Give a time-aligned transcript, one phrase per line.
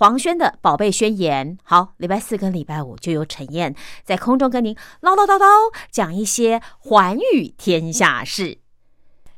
[0.00, 5.44] 黄轩的宝贝宣言，好，礼拜四跟礼拜五就由陈燕在空中跟您唠唠叨叨
[5.90, 8.56] 讲一些寰宇天下事。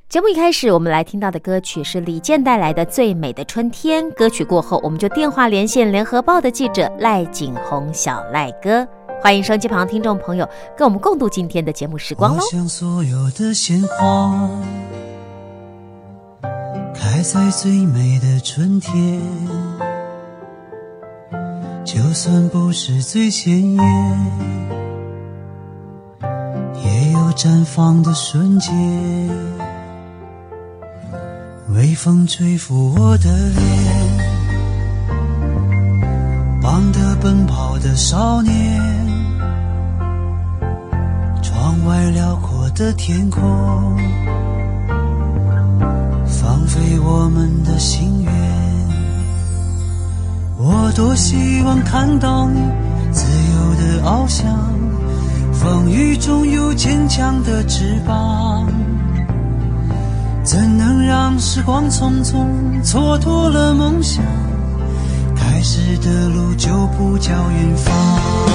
[0.09, 4.05] 节目一开始，我们来听到的歌曲是李健带来的《最美的春天》。
[4.15, 8.87] 歌曲过后，我们就电话连线联合报的记者赖景红小赖哥，
[9.21, 12.69] 欢迎收机旁听众朋友跟我们共度今天的节目时光喽。
[12.69, 14.49] 所有的鲜花
[16.95, 19.21] 开在最美的春天。
[21.85, 23.85] 就算不是最鲜艳，
[26.85, 28.73] 也有绽放的瞬间。
[31.75, 33.61] 微风吹拂我的脸，
[36.63, 38.81] 忙得奔跑的少年，
[41.43, 43.43] 窗外辽阔的天空，
[46.27, 48.72] 放飞我们的心愿。
[50.65, 52.61] 我多希望看到你
[53.11, 54.47] 自由的翱翔，
[55.53, 58.65] 风雨中有坚强的翅膀。
[60.45, 62.47] 怎能让时光匆匆
[62.85, 64.25] 蹉跎了梦想？
[65.35, 68.52] 开始的路就不叫远方。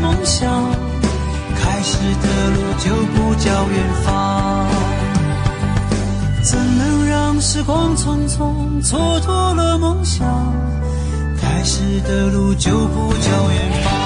[0.00, 0.48] 梦想
[1.56, 4.68] 开始的路就不叫远方。
[6.42, 10.26] 怎能让时光匆匆蹉跎了梦想
[11.40, 13.97] 开始的路就不叫远方。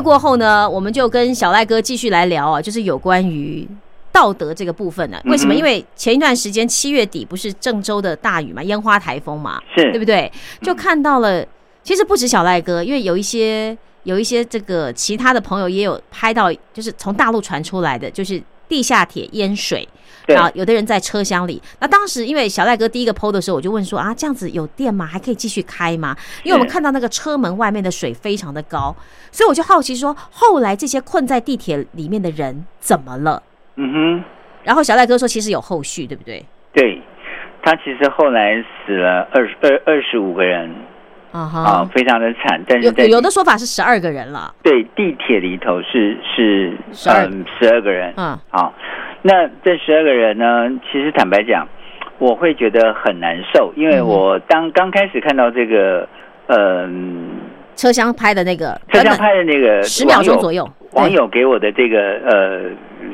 [0.00, 3.66] 过后呢，我们就跟小赖哥继续来聊啊，就是有关于
[4.12, 5.20] 道德这个部分呢。
[5.24, 5.54] 为什么？
[5.54, 10.30] 因为前一段时间七月底不是郑州的大雨嘛，烟花台风嘛，是对不对？
[10.62, 11.44] 就看到了，
[11.82, 19.86] 其实不止小赖哥，因为有一些有一些这个其他的朋友也有拍到，就是从大陆传出来的，就是地下铁淹水。
[20.26, 25.06] 然后有的人在车厢里，那当时因为小赖哥第一个剖的时候，我就问说啊，这样子有电吗？
[25.06, 26.16] 还可以继续开吗？
[26.42, 28.94] 因为我们看到那个车门外面的水非常的高，
[29.30, 33.42] 所以我就好奇说，后来这些困在地铁里面的人怎么了？
[33.76, 34.24] 嗯哼。
[34.64, 36.44] 然后小赖哥说，其实有后续，对不对？
[36.72, 37.00] 对，
[37.62, 40.68] 他其实后来死了二二二十五个人，
[41.30, 41.48] 啊啊
[41.84, 42.60] 哈，，非常的惨。
[42.66, 48.74] 但是有在有的说法是十二个人了，对地铁里头是是12嗯十二个人，嗯好，
[49.26, 51.66] 那这十二个人呢，其实坦白讲，
[52.18, 54.06] 我会觉得很难受，因为嗯。
[54.06, 56.08] 我当刚开始看到这个，
[56.46, 57.26] 嗯、
[57.74, 62.70] 车厢拍的那个车厢拍的那个十秒钟左右，网友给我的这个呃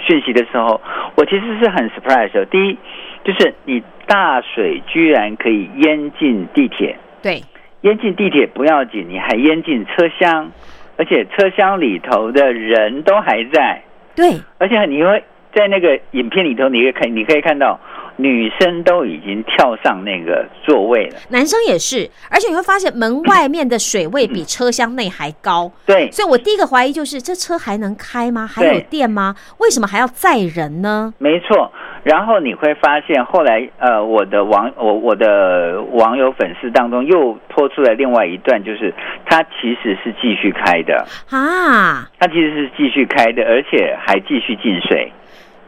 [0.07, 0.79] 讯息的时候，
[1.17, 2.45] 我其实是很 surprise 的。
[2.45, 2.79] 第一，
[3.25, 7.43] 就是你大水居然可以淹进地铁，对。
[7.81, 10.53] 淹进地铁不要紧，你还淹进车厢，
[10.99, 13.83] 而且车厢里头的人都还在，
[14.15, 15.25] 对，而且你会
[15.55, 17.79] 在那个影片里头，你可以看，你可以看到
[18.17, 21.17] 女生都已经跳上那个座位了。
[21.31, 28.47] 男生也是，而且你会发现门外面的水位比车厢内还高，对，所以我第一个怀疑就是这车还能开吗？
[28.47, 29.35] 还有电吗？
[29.59, 31.13] 为什么还要载人呢？
[31.19, 31.71] 没错。
[32.05, 38.93] 然后你会发现，后来呃，我的网我我的网友粉丝当中又拖出来另外一段，就是
[39.25, 45.13] 他其实是继续开的，啊，他其实是继续开的，而且还继续进水。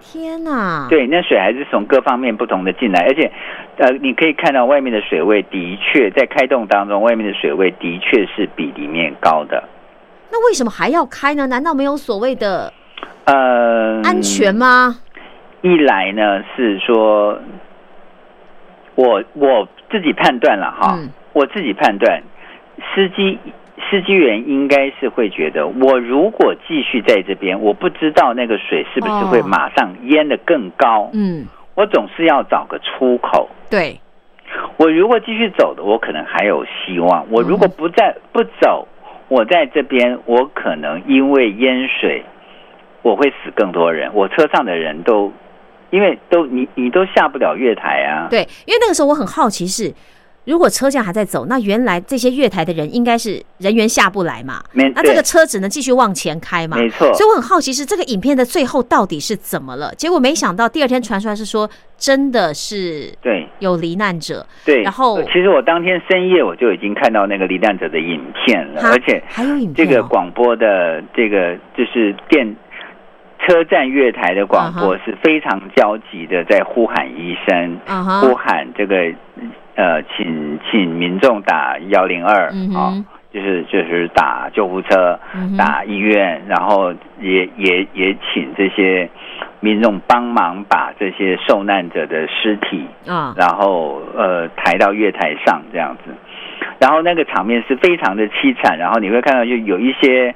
[0.04, 0.86] 天哪！
[0.90, 3.32] 对，那水还是从各方面不同的进来，而且
[3.78, 9.64] 呃，你可以看到外面的水位的确在开动当中，外面的水位的确是比里面高的。
[10.30, 11.46] 那为什么还要开呢？
[11.46, 12.72] 难道没有所谓的
[13.24, 14.96] 呃，安全吗？
[15.62, 17.38] 一来呢是说，
[18.94, 22.22] 我我自己判断了哈，嗯我自己判断，
[22.94, 23.38] 司机
[23.90, 31.44] 司机员应该是会觉得，我如果继续在这边，我不知道那个水是不是会哦马上淹得更高，嗯，
[31.74, 33.48] 我总是要找个出口。
[33.68, 34.00] 对，
[34.76, 38.86] 我如果继续走的，我可能还有希望；我如果不在不走，
[39.28, 42.22] 我在这边，我可能因为淹水，
[43.02, 44.10] 我会死更多人。
[44.14, 45.32] 我车上的人都，
[45.90, 48.28] 因为都你你都下不了月台啊。
[48.30, 49.92] 对，因为那个时候我很好奇是，
[50.44, 54.62] 如果车架还在走，那原来这些月台的人应该是人员下不来嘛？
[54.72, 56.76] 没那这个对车只能继续往前开嘛？
[56.76, 59.94] 没错所以我很好奇是这个影片的最后到底是怎么了？
[59.94, 64.82] 结果没想到第二天传出来是说真的是对有罹难者，对。
[64.82, 72.54] 然后其实我当天深夜我就已经看到那个罹难者的影片了，而且还有影这片、哦、个广播的这个就是电
[73.46, 77.78] 车站月台的广播啊是非常焦急的，在呼喊医生。
[78.20, 79.12] 呼喊这个
[79.76, 85.18] 呃，请请民众打幺零二嗯啊，就是就是打救护车
[85.58, 89.10] 打医院，然后也也也请这些
[89.60, 96.14] 民众帮忙把这些受难者的尸体，啊，然后呃抬到月台上这样子，
[96.78, 100.34] 然后那个场面是非常的凄惨，然后你会看到就有一些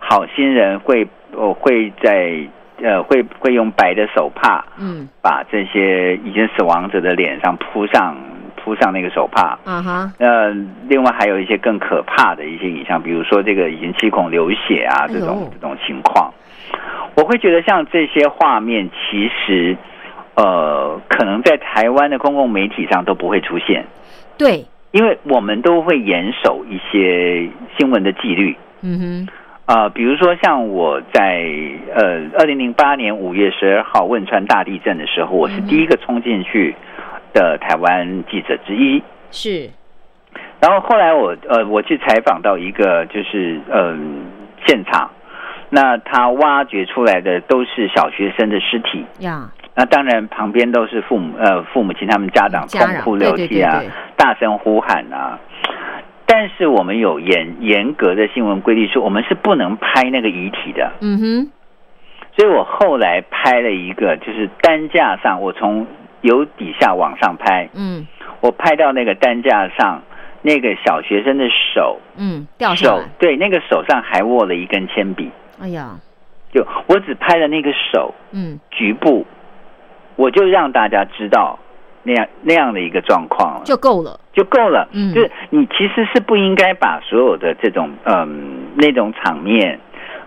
[0.00, 2.38] 好心人会呃会在
[2.82, 4.64] 呃会会用白的手帕。
[4.78, 8.16] 嗯把这些已经死亡者的脸上铺上
[8.56, 9.58] 铺上那个手帕。
[9.64, 10.50] 嗯哼，呃，
[10.88, 16.32] 另外还有一些更可怕的一些影像，比如说这个已经七孔流血啊这种、这种情况，
[17.16, 19.76] 我会觉得像这些画面，其实
[20.34, 23.84] 呃，可能在台湾的公共媒体上都不会出现，
[24.38, 28.56] 对，因为我们都会严守一些新闻的纪律。
[28.80, 29.28] 嗯哼，
[29.64, 31.44] 呃，比如说像我在
[31.94, 36.74] 呃二零零八年五月十二号汶川大地震的时候，我是第一个冲进去
[37.32, 39.02] 的台湾记者之一。
[39.30, 39.70] 是，
[40.60, 44.26] 然后后来我呃我去采访到一个就是嗯、
[44.66, 45.10] 现场，
[45.70, 49.06] 那他挖掘出来的都是小学生的尸体。
[49.20, 55.38] 呀，那当然，旁边都是父母呃父母亲他们家长痛哭流涕啊对对，大声呼喊啊。
[56.32, 60.90] 但是我们有严严格的新闻规定，说我们是不能拍那个遗体的。
[61.02, 61.50] 嗯哼，
[62.34, 65.86] 所以我后来拍了一个，就是担架上，我从
[66.22, 68.06] 由底下往上拍，嗯。
[68.40, 70.02] 我拍到那个担架上
[70.40, 75.30] 那个小学生的手，嗯，掉下手来，对，那个手上还握了一根铅笔。
[75.60, 75.90] 哎呀，
[76.50, 78.58] 就我只拍了那个手嗯。
[78.70, 79.26] 局部，
[80.16, 81.58] 我就让大家知道
[82.02, 84.88] 那样那样的一个状况了，就够了，就够了。
[84.92, 85.12] 嗯。
[85.14, 89.78] 就是你其实是不应该把所有的这种嗯那种场面，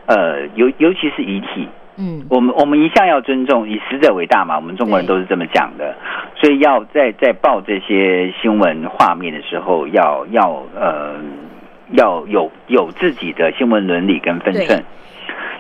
[0.05, 1.67] 呃，尤尤其是遗体，
[1.97, 2.25] 嗯。
[2.29, 5.95] 我们我们一向要尊重以死者为大嘛，我们中国人都是这么讲的，
[6.35, 11.15] 所以要在在报这些新闻画面的时候，要要呃
[11.91, 14.83] 要有有自己的新闻伦理跟分寸。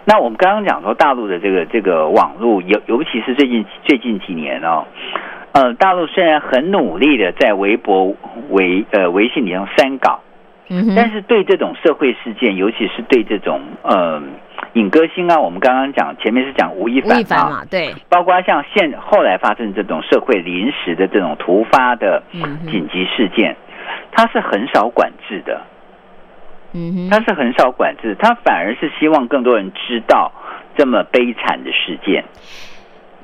[0.07, 4.85] 那我们刚刚讲说大陆的这个这个网络，尤尤其是最近最近几年哦，
[5.55, 8.13] 呃，大陆虽然很努力的在微博、
[8.49, 10.19] 微呃微信里头删稿，
[10.67, 14.21] 嗯，但是对这种社会事件，尤其是对这种呃
[14.73, 22.21] 影歌星啊，我们刚刚讲前面是讲吴亦凡嘛，对，包括像现后来发生这种社会临时的这种突发的
[22.69, 23.55] 紧急事件，
[24.11, 25.61] 他是很少管制的，
[26.73, 30.33] 嗯哼，他是很少管制，他反而是希望更多人知道
[30.75, 32.25] 这么悲惨的事件。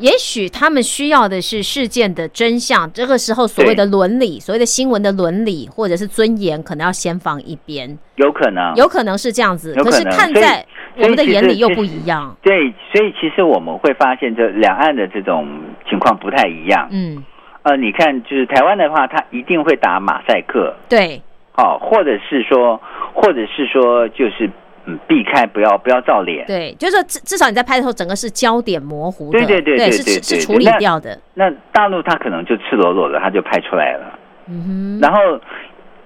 [0.01, 9.75] 也许他们需要的是事件的真相，这个时候所谓的伦理，所谓的新闻的伦理或者是尊严，可能要先放一边，有可能，有可能是这样子。
[9.75, 10.65] 有可能可是看在
[10.97, 12.35] 我们的眼里又不一样。
[12.41, 15.47] 对，所以其实我们会发现，这两岸的这种
[15.87, 16.87] 情况不太一样。
[16.91, 17.23] 嗯，
[17.61, 21.21] 呃，你看，就是台湾的话，他一定会打马赛克，对，
[21.57, 22.81] 哦、或者是说，
[23.13, 24.49] 或者是说，就是
[24.85, 26.45] 嗯，避开不要不要照脸。
[26.47, 31.17] 对，就是说至至少你在拍的时候，整个是焦点模糊的，对对对对是是是处理掉的。
[31.35, 34.19] 那大陆他可能就赤裸裸的，他就拍出来了。
[34.47, 35.39] 嗯哼然后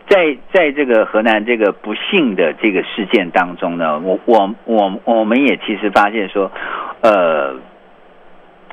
[0.09, 6.51] 在在这个河南这个不幸的这个事件当中呢，我我我我们也其实发现说，
[7.01, 7.55] 呃，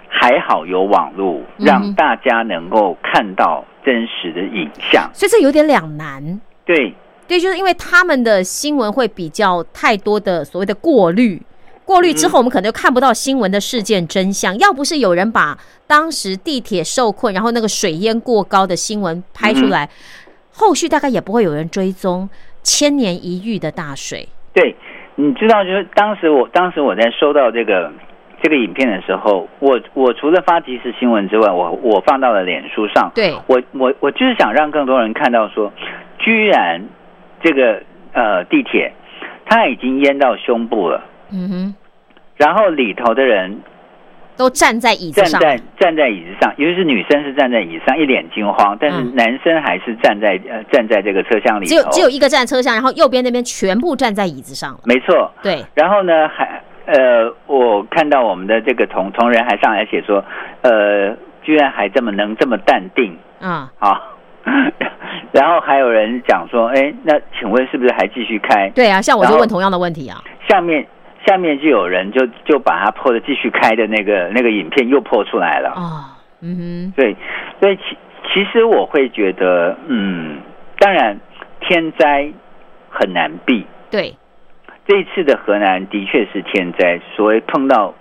[0.08, 5.10] 还好有网络，嗯让大家能够看到真实的影像哼，。
[5.14, 6.40] 所以这有点两难。
[6.64, 6.94] 对
[7.28, 11.40] 对，就是因为他们的新闻会比较太多的所谓的过滤，
[11.84, 14.56] 过滤之后，我们可能就看不到新闻的事件真相。
[14.58, 19.88] 要不是有人把当时地铁受困，然后那个水淹过高的新闻拍出来，
[20.52, 22.28] 后续大概也不会有人追踪
[22.62, 24.28] 千年一遇的大水。
[24.52, 24.76] 对，
[25.16, 27.90] 你知道，就是当时我当时我在收到这个
[28.42, 33.10] 这个影片的时候，我我除了发即时新闻之外，我我放到了脸书上。
[33.14, 35.72] 对，我我我就是想让更多人看到说，
[36.18, 36.82] 居然
[37.42, 37.82] 这个
[38.12, 38.92] 呃地铁
[39.44, 41.74] 它已经淹到胸部了，嗯哼，
[42.36, 43.60] 然后里头的人
[44.36, 49.14] 都站在椅子上，站在站在椅子上，尤其是女生是站在椅子上，一脸惊慌，但是嗯。
[49.14, 51.68] 男生还是站在呃站在这个车厢里头。
[51.68, 54.80] 只有只有一个站车厢，然后右边那边全部站在椅子上了。
[54.84, 60.24] 没错，对，然后呢，还呃，我看到我们的这个同同仁还上来写说，
[60.62, 63.16] 呃，居然还这么能这么淡定。
[63.40, 64.02] 啊、啊。
[65.32, 68.68] 然后还有人讲说，哎，那请问是不是还继续开？
[68.70, 70.22] 对啊，像我就问同样的问题啊。
[70.48, 70.86] 下面
[71.26, 75.70] 下面就有人就就把它破的继续开的那个那个影片又破出来了。
[75.70, 76.04] 哦，
[76.40, 77.16] 嗯哼对，
[77.60, 77.96] 所以其
[78.32, 80.38] 其实我会觉得，嗯，
[80.78, 81.18] 当然
[81.60, 82.28] 天灾
[82.90, 83.60] 很难避。
[83.60, 84.16] 哼，对，
[84.86, 87.94] 这一次的河南的确是天灾，所谓碰到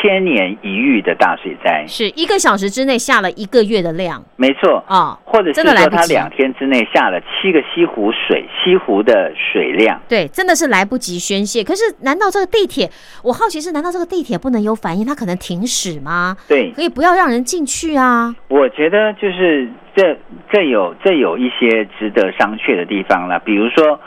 [0.00, 4.82] 千年一遇的大水灾，是一个小时之内下了一个月的量没错。
[4.86, 11.62] 啊、或者是真的来不及说它两天之内下了七个西湖水，西湖的水量，对，真的是来不及宣泄。
[11.62, 12.90] 可是，难道这个地铁？
[13.22, 15.06] 我好奇是，难道这个地铁不能有反应？
[15.06, 16.36] 它可能停驶吗？
[16.48, 18.34] 对，可以不要让人进去啊？
[18.48, 20.16] 我觉得就是这
[20.52, 24.00] 这有这有一些值得商榷的地方了，比如说，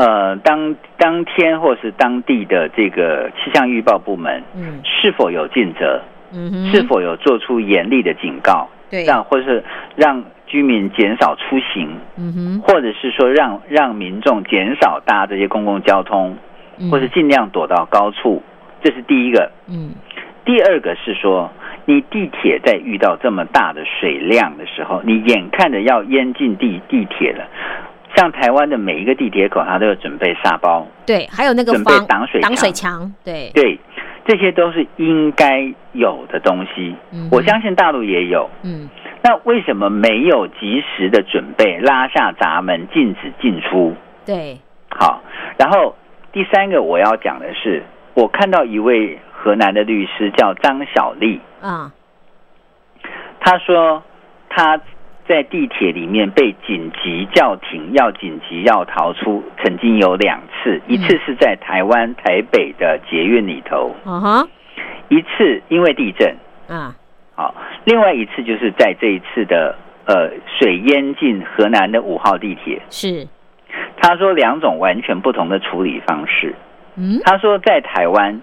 [0.00, 4.80] 呃，当当天或是当地的这个气象预报部门嗯。
[4.82, 6.00] 是否有尽责，
[6.32, 9.04] 嗯哼，是否有做出严厉的警告，对？
[9.04, 9.62] 让或是
[9.96, 16.34] 让居民减少出行，嗯哼，或者是说让让民众减少搭这些公共交通，
[16.78, 16.90] 嗯。
[16.90, 18.42] 或是尽量躲到高处，
[18.82, 19.50] 这是第一个。
[19.68, 19.90] 嗯。
[20.46, 21.50] 第二个是说，
[21.84, 27.44] 你地铁在遇到这么大的水量的时候，你眼看着要淹进地地铁了。
[28.16, 33.78] 像台湾的每一个地铁口，它都有准备沙包，对，还有那个准备防挡水挡水墙墙，对，对，
[34.26, 36.94] 这些都是应该有的东西。
[37.12, 38.48] 嗯我相信大陆也有。
[38.62, 38.88] 嗯。
[39.22, 43.94] 那为什么没有及时的准备，拉下闸门，禁止进出？
[44.24, 45.20] 对，好，
[45.58, 45.94] 然后
[46.32, 47.82] 第三个我要讲的是，
[48.14, 51.92] 我看到一位河南的律师叫张小丽，啊，
[53.40, 54.02] 他说
[54.48, 54.80] 他
[55.30, 63.94] 在地铁里面被紧急叫停，要紧急要逃出，曾经有两次，一次是在台湾台北的捷运里头，
[65.08, 66.34] 一次因为地震，
[66.66, 66.96] 啊，
[67.36, 72.82] 好，另外一次就是在这一次的呃水淹进河南的五号地铁。
[72.90, 73.28] 是，
[74.02, 76.56] 他说两种完全不同的处理方式。
[76.96, 77.20] 嗯。
[77.24, 78.40] 他说在台湾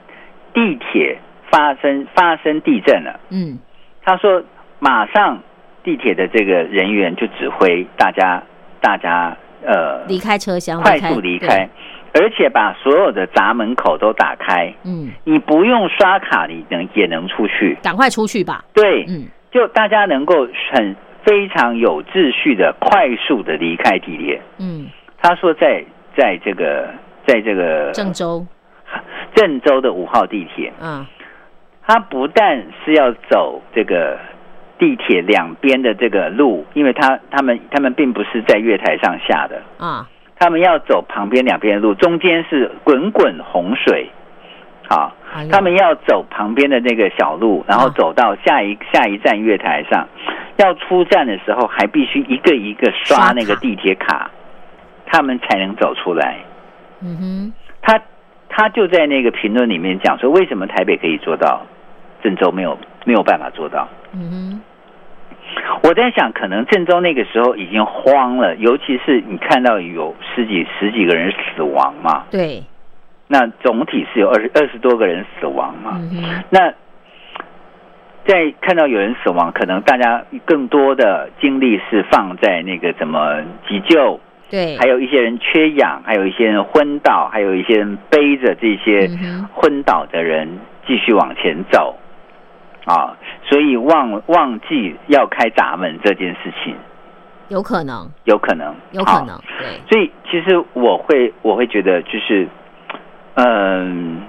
[0.53, 1.17] 地铁
[1.51, 3.59] 发生发生地震了，嗯。
[4.05, 4.41] 他说
[4.79, 5.43] 马上
[5.87, 8.43] 地铁的这个人员就指挥大家
[8.81, 11.69] 大家呃离开车厢，快速离开，
[12.13, 17.77] 而且把所有的闸门口都打开，嗯，你不用刷卡，你能也能出去。
[17.81, 24.41] 赶快出去吧，对，嗯就大家能够很非常有秩序的快速的离开地铁。
[24.57, 24.87] 嗯，
[25.21, 25.81] 他说在
[26.17, 26.89] 在这个
[27.25, 28.45] 在这个郑州，
[29.33, 31.07] 郑州的五号地铁，嗯
[31.81, 34.19] 他不但是要走这个
[34.77, 40.07] 地铁两边的这个路，因为他他们他们并不是在月台上下的，啊，
[40.37, 44.09] 他们要走旁边两边的路，中间是滚滚洪水，
[44.87, 47.93] 好，哎他们要走旁边的那个小路，然后啊。
[47.97, 50.07] 走到下一下一站月台上，
[50.57, 54.29] 要出站的时候还必须一个一个刷那个地铁卡，
[55.05, 56.37] 他们才能走出来。
[57.01, 57.99] 嗯哼，他
[58.49, 61.65] 他就在那个评论里面讲说，为什么台北可以做到，
[62.23, 63.87] 郑州没有没有办法做到？
[64.13, 64.61] 嗯
[65.83, 72.63] 我在想，可能郑州那个时候已经慌了，尤其是你看到有十几十几个人死亡嘛，，对，
[73.27, 76.73] 那总体是有二十二十多个人死亡嘛，嗯哼，那
[78.25, 89.09] 在看到有人死亡，可能大家更多的精力是放在那个怎么急救，对，还有一些人缺氧，还有一些人昏倒，还有一些人背着这些
[89.53, 91.95] 昏倒的人继续往前走，
[92.85, 93.16] 啊，
[93.47, 96.75] 所以忘忘记要开闸门这件事情，
[97.47, 102.45] 有可能，有可能，有可能啊，对，所以其实我会我会觉得就是，
[103.35, 104.21] 嗯，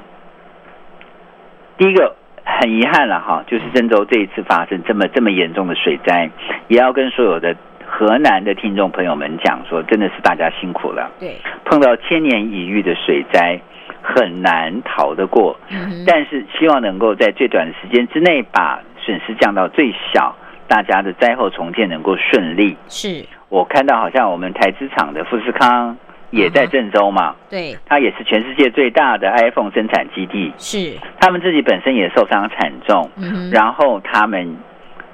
[1.76, 6.30] 第一个很遗憾了哈，就是郑州这一次发生这么这么严重的水灾，
[6.68, 11.10] 也要跟所有的河南的听众朋友们讲说，真的是大家辛苦了。
[11.18, 13.60] 对，碰到千年一遇的水灾，
[14.00, 15.58] 很难逃得过。
[15.70, 20.36] 嗯，但是希望能够在最短的时间之内把损失降到最小，
[20.68, 22.76] 大家的灾后重建能够顺利。
[22.88, 25.96] 是，我看到好像我们台资厂的富士康
[26.28, 34.58] 也在郑州嘛，对，它也是全世界最大的 iPhone 生产基地，是，他们自己本身也受伤惨重，嗯，然后他们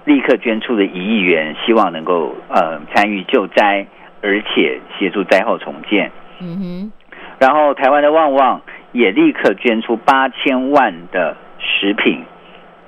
[0.05, 3.87] 立刻捐出了一亿元，希望能够呃参与救灾，
[4.23, 6.11] 而且协助灾后重建。
[6.41, 6.93] 嗯哼，
[7.39, 8.61] 然后台湾的旺旺
[8.91, 12.25] 也立刻捐出八千万的食品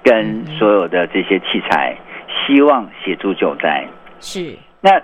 [0.06, 1.96] 跟所有的这些器材，
[2.46, 3.84] 希望协助救灾。
[4.20, 5.00] 是，那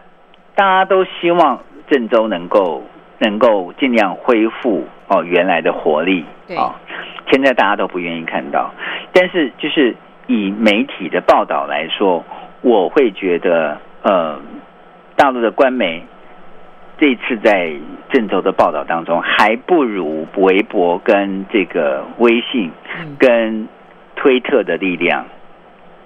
[0.54, 1.58] 大家都希望
[1.90, 2.84] 郑州能够
[3.18, 6.56] 能够尽量恢复哦原来的活力对。
[6.56, 6.72] 哦，
[7.32, 8.70] 现在大家都不愿意看到，
[9.12, 9.96] 但是就是
[10.28, 12.24] 以媒体的报道来说，
[12.60, 14.40] 我会觉得呃，
[15.16, 16.04] 大陆的官媒
[16.96, 17.72] 这次在
[18.12, 23.66] 郑州的报道当中，还不如微博跟这个微信嗯，跟
[24.22, 25.26] 推特的力量。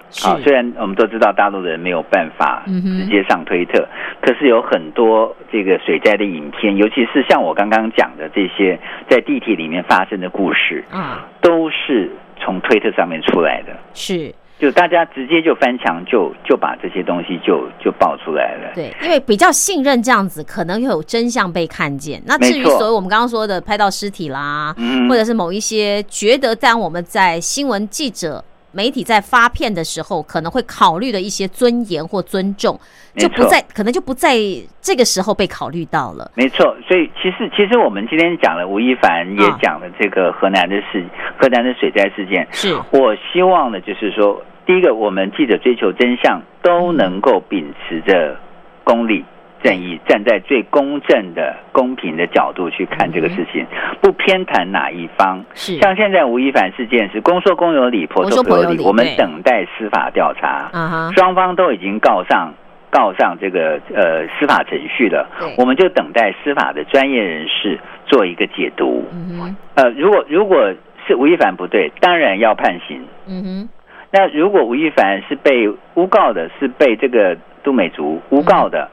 [0.09, 3.87] 是啊，虽然我们都知道大陆人没有办法直接上推特，
[4.23, 13.77] 可是有很多这个水灾的影片，尤其是像我刚刚讲的这些在地铁里面发生的故事，啊，都是从推特上面出来的。
[13.95, 18.73] 是就大家直接就翻墙就就把这些东西就就爆出来了。
[18.75, 22.23] 对，因为比较信任这样子，可能又有真相被看见。
[22.25, 28.43] 那至于所谓我们刚刚说的拍到尸体啦，嗯或者是某一些觉得在我们在新闻记者。
[28.73, 32.79] 媒体在发片的时候，可能会考虑的一些尊严或尊重，
[33.17, 34.37] 就不在，可能就不在
[34.81, 36.31] 这个时候被考虑到了。
[36.35, 41.05] 没错，所以其实其实我们今天讲了吴亦凡，也啊讲了这个河南的事，
[41.39, 42.47] 河南的水灾事件。
[42.53, 48.37] 是我希望呢，就是说，第一个，我们记者追求真相，都能够秉持着
[48.85, 49.25] 公理、
[49.63, 53.67] 正义，站在最公正的、公平的角度去看这个事情，
[54.01, 55.45] 不偏袒哪一方。
[55.55, 60.69] 是像现在吴亦凡事件是公说公有理，婆婆说婆有理，我们等待司法调查。
[60.73, 62.53] 啊哈，双方都已经告上
[62.91, 69.05] 告上这个呃司法程序了对，我们就等待司法的专业人士做一个解读。
[69.13, 70.73] 嗯哼，呃，如果如果
[71.07, 73.05] 是吴亦凡不对，当然要判刑。
[73.27, 73.69] 嗯哼，
[74.11, 78.89] 那如果吴亦凡是被诬告的，是被这个杜美竹诬告的，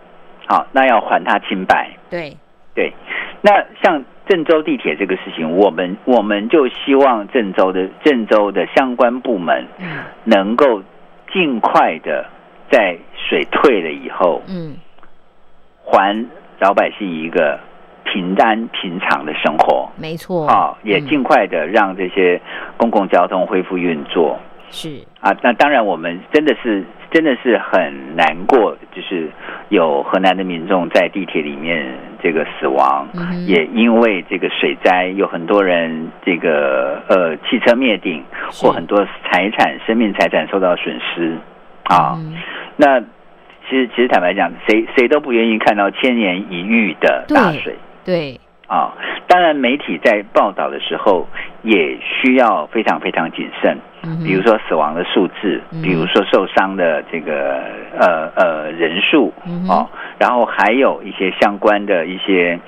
[0.48, 1.90] 好，那要还他清白。
[2.10, 2.36] 对，
[2.76, 2.94] 对，
[3.42, 3.52] 那
[3.82, 10.00] 像郑州地铁这个事情，我们我们就希望郑州的郑州的相关部门嗯。
[10.24, 10.82] 能够
[11.32, 12.26] 尽快的
[12.72, 14.76] 在水退了以后，嗯，
[15.84, 16.26] 还
[16.60, 17.60] 老百姓一个
[18.06, 19.90] 平安平常的生活。
[19.98, 21.08] 没错，啊，也嗯。
[21.08, 22.40] 尽快的让这些
[22.78, 24.40] 公共交通恢复运作。
[24.70, 25.04] 是。
[25.20, 25.36] 啊。
[25.42, 29.30] 那当然，我们真的是真的是很难过，就是
[29.70, 31.86] 有河南的民众在地铁里面
[32.24, 41.38] 这个死亡，嗯也因为这个水灾，有很多人这个呃汽车灭顶，或很多财产、生命财产受到损失
[41.84, 42.18] 啊。
[42.18, 42.34] 嗯。
[42.76, 47.76] 那其实其实坦白讲，谁谁都不愿意看到千年一遇的大水。
[48.04, 48.92] 对，啊，
[49.28, 51.28] 当然，媒体在报道的时候
[51.62, 53.78] 也需要非常非常谨慎，
[54.24, 55.82] 比如说死亡的数字，嗯。
[55.82, 57.64] 比如说受伤的这个
[57.98, 59.88] 呃呃人数嗯哦，
[60.18, 62.60] 然后还有一些相关的一些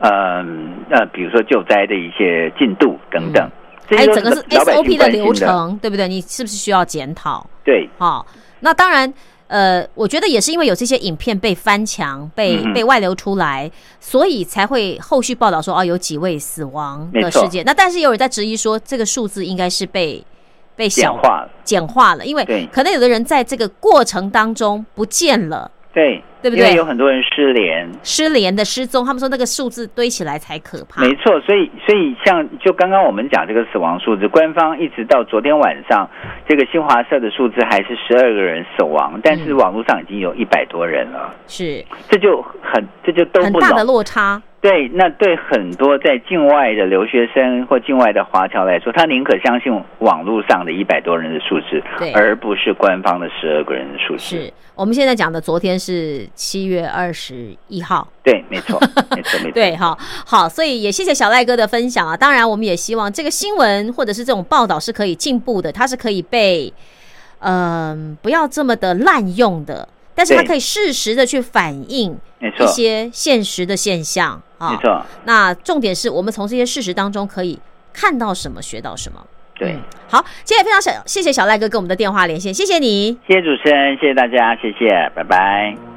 [0.00, 0.44] 呃
[0.90, 3.48] 呃，比如说救灾的一些进度等等，
[3.88, 5.08] 还有整个是 SOP 的。
[5.08, 6.08] 流程，对不对？
[6.08, 7.46] 你是不是需要检讨？
[7.64, 8.26] 对，好、
[8.60, 9.12] 那当然，
[9.48, 17.64] 呃，我觉得也是因为有这些影片被翻墙、被、嗯被外流出来，所以才会后续报道说哦，有几位死亡的事件。
[17.64, 20.24] 那但是有人在质疑说，这个数字应该是被
[20.74, 21.50] 被简小化了。
[21.64, 25.70] 简化了，因为可能有的人在这个过程当中不见了。
[25.96, 31.00] 对，对不对因为有很多人失联，失联的失踪，他们说那个数字堆起来才可怕。
[31.00, 36.06] 没错，所以所以像就刚刚我们讲这个死亡数字，官方一直到昨天晚上，
[36.46, 43.82] 这个新华社的数字还是十二个人死亡，但是嗯网络上已经有一百多人了，是这就很这就都不很大的。
[43.82, 44.42] 落差。
[44.68, 51.80] 对，那对很多在境外的留学生或境外的华侨来说，他宁可相信网络上的一百多人的数字，
[52.12, 54.18] 而不是官方的十二个人的数字。
[54.18, 58.80] 是我们现在讲的，昨天是七月二十一号，对，没错，
[59.14, 59.52] 没错，没错。
[59.52, 62.16] 对，哈，好，所以也谢谢小赖哥的分享啊。
[62.16, 66.72] 当然，我们也希望这个新闻或者是这种报道是可以进步的，它是可以被，
[67.38, 74.72] 嗯、不要这么的滥用的，但是它可以适时的去反映一，些现实的现象啊。
[74.72, 77.56] 没错，那重点是我们从这些事实当中可以
[77.92, 79.24] 看到什么，学到什么。
[79.54, 79.80] 对嗯。
[80.08, 83.18] 好，今天也非常小谢谢小赖哥跟我们的电话连线，谢谢你。
[83.28, 85.95] 谢谢主持人，谢谢大家，谢谢，拜拜。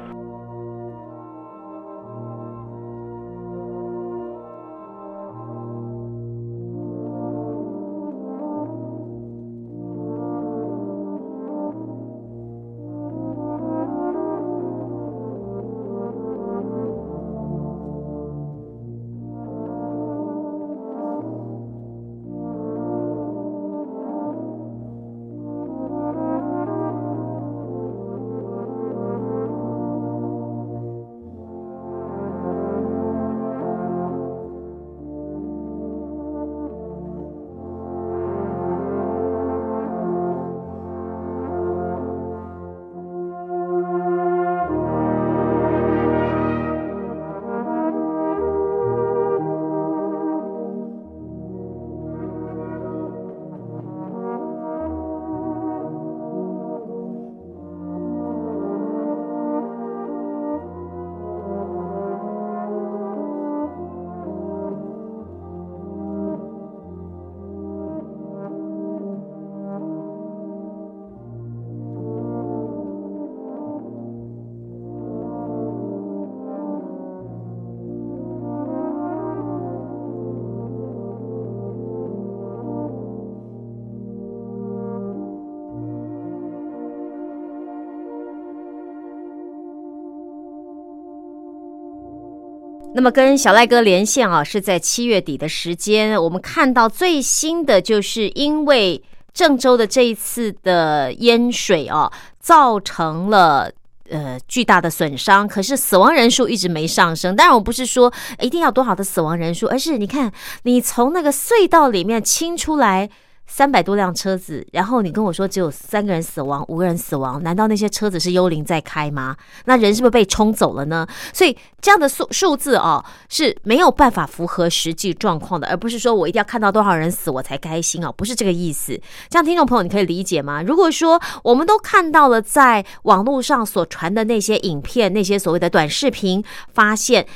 [93.00, 103.72] 那么跟小赖哥连线啊，是在七月底的时间，我们看到最新的就是因为郑州的这一次的淹水啊，造成了。
[104.10, 107.36] 呃，巨大的损伤，可是死亡人数一直没上升。
[107.36, 110.32] 当然，我不是说一定要多少的死亡人数，而是你看，
[110.64, 113.08] 你从那个隧道里面清出来
[113.52, 119.36] 三百多辆车子，然后你跟我说只有三个人死亡，五个人死亡，难道那些车子是幽灵在开吗？
[119.64, 121.04] 那人是不是被冲走了呢？
[121.34, 128.98] 所以这样的数数字哦是没有办法符合实际状况的，而不是说我一定要看到多少人死我才开心哦，不是这个意思。
[129.28, 130.62] 这样听众朋友你可以理解吗？
[130.62, 137.26] 如果说我们都看到了在网络上所传的那些影片、那些所谓的短视频，发现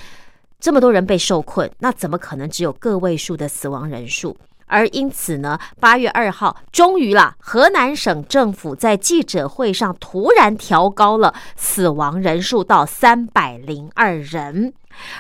[0.61, 4.37] 这么多人被受困，那怎么可能只有个位数的死亡人数？
[4.67, 14.73] 而因此呢，八月二号，终于啦，河南省政府在记者会上突然调高了死亡人数到三百零二人。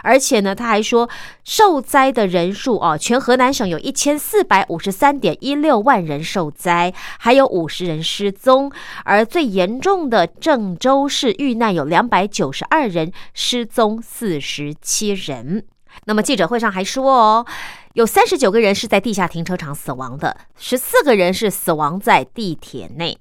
[0.03, 1.11] 而且呢，他还说，
[1.43, 8.71] 受灾的人数哦，全河南省有一千四百五十三点一六万人受灾，还有五十人失踪。
[9.05, 15.65] 而最严重的郑州市遇难有两百九十二人，失踪四十七人。
[16.05, 17.47] 那么记者会上还说哦，
[17.95, 23.17] 有三十九个人是在地下停车场死亡的，十四个人是死亡在地铁内。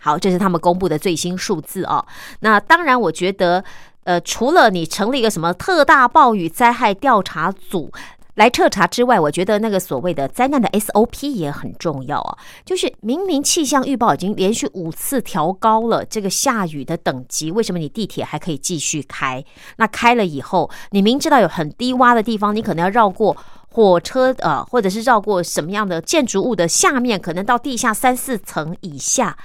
[0.00, 2.04] 好，这是他们公布的最新数字哦。
[2.40, 3.62] 那当然，我觉得，
[4.02, 7.92] 呃，除了你成立一个什么特大暴雨灾害调查组。
[8.34, 12.36] 来彻查之外，我觉得那个所谓的灾难的 SOP 也很重要啊。
[12.66, 19.42] 就是明明气象预报已经连续五次调高了这个下雨的等级，为什么你地铁还可以继续开？
[19.78, 23.34] 那开了以后，你明知道有很低洼的地方，你可能要绕过
[23.76, 29.36] 火车呃，或者是绕过什么样的建筑物的下面，可能到地下三四层以下。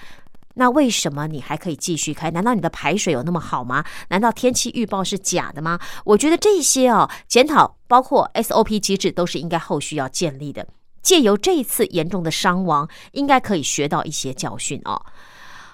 [0.54, 2.32] 那为什么你还可以继续开？
[2.32, 3.84] 难道你的排水有那么好吗？
[4.08, 5.78] 难道天气预报是假的吗？
[6.06, 10.66] 我觉得这些哦，检讨包括 SOP 机制都是应该后续要建立的。
[11.02, 15.02] 借由这一次严重的伤亡，应该可以学到一些教训哦。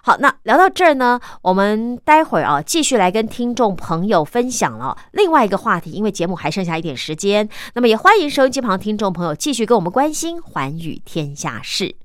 [0.07, 4.95] 好那聊到这儿呢我们待会儿啊继续来跟听众朋友分享了。
[5.11, 11.97] 另外一个话题因为节目还剩下一点时间那么也欢迎收音机旁听众朋友继续跟我们关心寰宇天下事。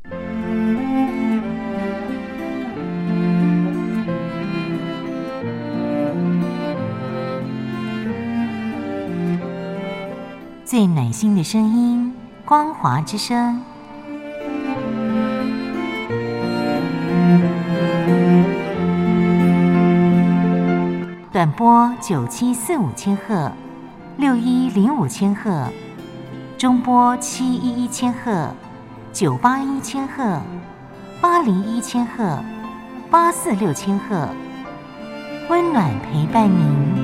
[10.64, 12.12] 最暖心的声音
[12.44, 13.62] 光华之声。
[21.32, 23.50] 短波九七四五千赫，
[24.18, 25.66] 六一零五千赫，
[26.58, 28.54] 中波七一一千赫，
[29.14, 30.42] 九八一千赫，
[31.22, 32.38] 八零一千赫，
[33.10, 34.28] 八四六千赫，
[35.48, 37.02] 温暖陪伴您。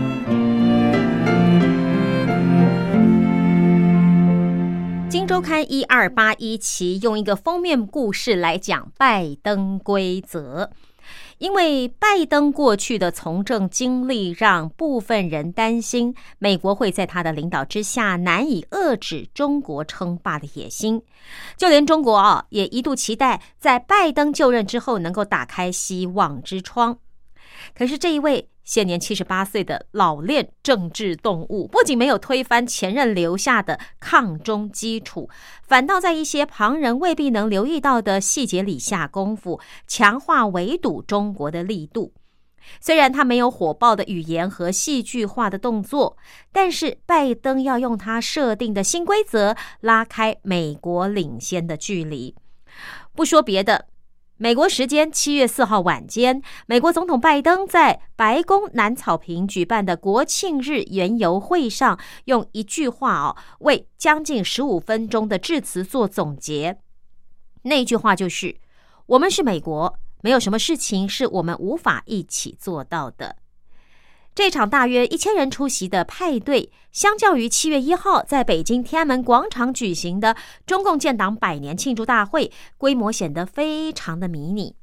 [5.10, 10.70] 《金周刊》一二八一期用一个封面故事来讲拜登规则，
[11.38, 21.02] 因为拜登过去的从政经历，让部分人担心美国会在他的领导之下难以遏制中国称霸的野心。
[21.56, 26.98] 就连中国啊，也一度期待在拜登就任之后能够打开希望之窗。
[27.74, 28.48] 可是这一位。
[28.68, 35.30] 现年七十八岁的老练政治动物，不仅没有推翻前任留下的抗中基础，
[35.62, 42.12] 反倒在一些旁人未必能留意到的细节里下功夫，强化围堵中国的力度。
[42.78, 46.18] 虽然他没有火爆的语言和戏剧化的动作，
[46.52, 52.34] 但是拜登要用他设定的新规则拉开美国领先的距离。
[53.14, 53.86] 不说别的。
[54.40, 66.78] 美国时间七月四号晚间，美国总统拜登在白宫南草坪举办的国庆日圆游会上，用一句话哦，为将近十五分钟的致辞做总结。
[67.62, 68.60] 那句话就是
[69.06, 73.37] ：“我们是美国，没有什么事情是我们无法一起做到的。”
[74.38, 84.76] 这场大约一千人出席的派对，相较于七月一号在北京天安门广场举行的中共建党百年庆祝大会，规模显得非常的迷你。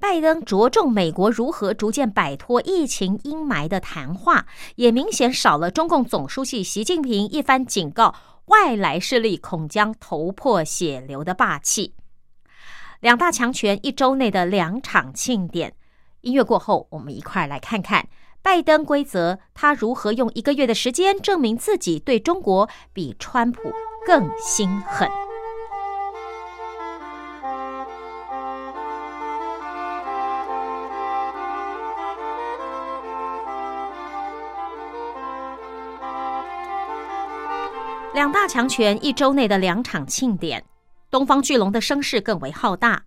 [0.00, 8.16] 拜登着重美国如何逐渐摆脱疫情阴霾的谈话，也明显少了中共总书记习近平一番警告
[8.46, 11.94] 外来势力恐将头破血流的霸气。
[12.98, 15.76] 两大强权一周内的两场庆典，
[16.22, 18.08] 音乐过后，我们一块来看看。
[18.44, 23.72] 拜登规则，他如何用一个月的时间证明自己对中国比川普
[24.06, 25.08] 更心狠？
[38.12, 40.62] 两大强权一周内的两场庆典，
[41.10, 43.04] 东方巨龙的声势更为浩大。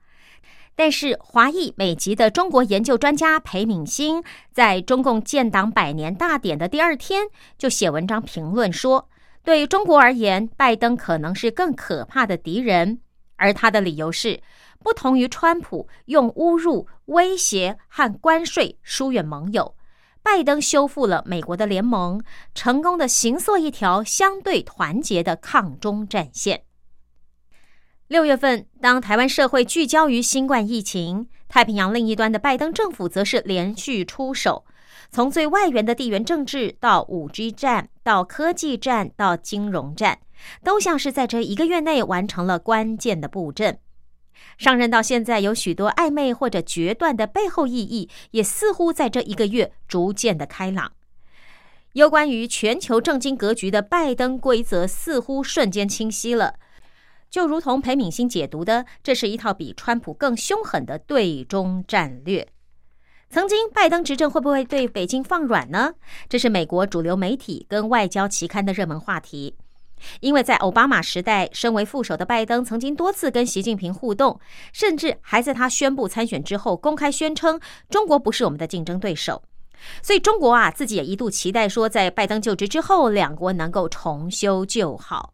[0.80, 7.24] 但是，华裔美籍的中国研究专家裴敏欣在中共建党百年大典的第二天
[7.58, 9.10] 就写文章评论说，
[9.44, 13.00] 对中国而言，拜登可能是更可怕的敌人。
[13.38, 14.40] 而他的理由是，
[14.84, 19.74] 不同于川普用侮辱、威胁和关税疏远盟友，
[20.22, 22.22] 拜登修复了美国的联盟，
[22.54, 26.67] 成功的形塑一条相对团结的抗中战线。
[28.08, 34.64] 六月份，当台湾社会聚焦于新冠疫情，太平洋另一端的拜登政府则是连续出手，
[35.12, 40.20] 从最外缘的地缘政治到五 G 战，到科技战，到金融战，
[40.64, 43.78] 都像是在这一个月内完成了关键的布阵。
[44.58, 50.94] 上任到现在，有许多暧昧或者决断的背后意义，也似乎在这一个月逐渐的开朗。
[51.92, 56.54] 有关于全球政经格局的拜登规则，似乎瞬间清晰了。
[57.30, 62.48] 就如同裴敏欣解读的，这是一套比川普更凶狠的对中战略。
[63.30, 65.94] 曾经，拜登执政会不会对北京放软呢？
[66.30, 69.56] 这是美国主流媒体跟外交期刊的热门话题。
[70.22, 74.40] 因为在奥巴马时代，身为副手的拜登曾经多次跟习近平互动，
[74.72, 77.60] 甚至还在他宣布参选之后公开宣称
[77.90, 79.44] 中国不是我们的竞争对手。
[80.02, 85.34] 所以，中国啊自己也一度期待说，在拜登就职之后，两国能够重修旧好。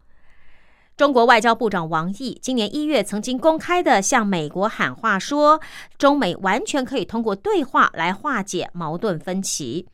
[0.95, 5.59] 中国外交部长王毅今年一月曾经公开的向美国喊话说，
[5.97, 9.87] 中美完全可以通过对话来化解矛盾分歧，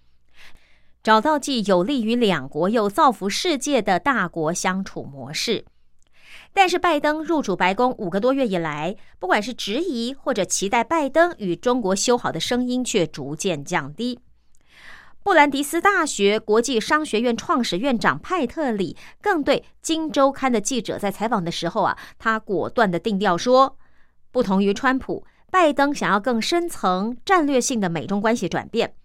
[1.01, 5.63] 找到既有利于两国又造福世界的大国相处模式。
[6.51, 14.19] 但是，拜登入主白宫五个多月以来，不管是质疑或者期待拜登与中国修好的声音却逐渐降低。
[15.29, 23.77] 布兰迪斯大学国际商学院创始院长派特里更对《金周刊》的记者在采访的时候啊，他果断的定调说
[24.33, 28.95] ：“不同于川普，拜登想要更深层战略性的美中关系转变，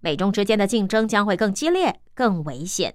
[0.00, 2.94] 美中之间的竞争将会更激烈、更危险。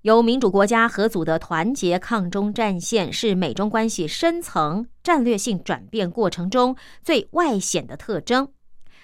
[0.00, 8.52] 由民主国家合组的团结抗中战线是美中关系深层战略性转变过程中最外显的特征，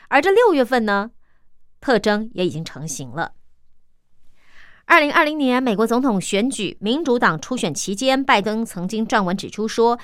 [0.08, 1.12] 而这六月份呢？”
[1.80, 3.32] 特征也已经成型了。
[4.86, 9.98] 二零二零年美国总统选举，民主党初选期间，拜登曾经撰文指出说，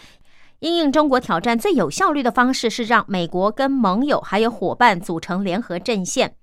[0.58, 6.36] 因应中国挑战最有效率的方式是让美国跟盟友还有伙伴组成联合阵线。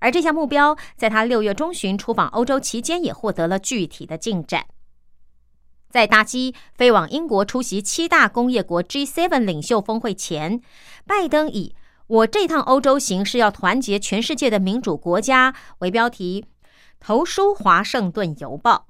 [0.00, 4.66] 而这项目标，在他六月中旬出访欧洲期间，也获得了具体的进展。
[5.90, 10.60] 在搭机飞往英国出席七大工业国 G7 领袖峰会前，
[11.06, 11.74] 拜登以
[12.08, 16.46] “我这趟欧洲行是要团结全世界的民主国家”为标题，
[16.98, 18.86] 投书《华盛顿邮报》，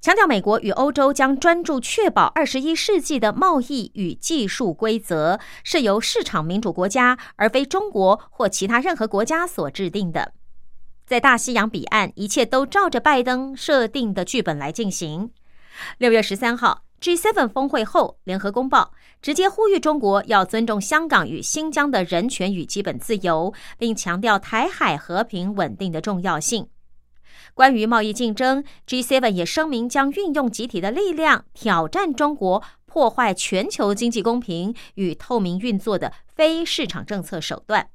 [0.00, 10.32] 强调美国与欧洲将专注确保二十一世纪的贸易与技术规则是由市场民主国家而非中国或其他任何国家所制定的。
[11.06, 15.30] 在大西洋彼岸，一切都照着拜登设定的剧本来进行。
[15.98, 18.92] 六月十三号，G7 峰会后，联合公报
[19.24, 26.68] 直接呼吁中国要尊重香港与新疆的人权与基本自由，并强调台海和平稳定的重要性。
[27.54, 37.88] 关于贸易竞争，G7 也声明将运用集体的力量挑战中国破坏全球经济公平与透明运作的非市场政策手段。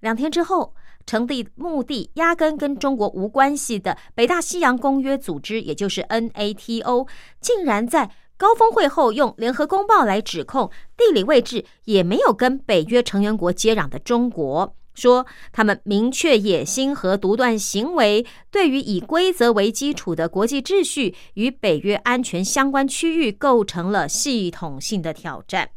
[0.00, 0.74] 两天之后。
[1.06, 7.08] 成立目的压根跟中国无关系的北大西洋公约组织，也就是 NATO，
[7.40, 25.68] 竟然在高峰会后用联合公报来指控地理位置也没有跟北约成员国接壤的中国，说他们明确野心和独断行为，对于以规则为基础的国际秩序与北约安全相关区域构成了系统性的挑战。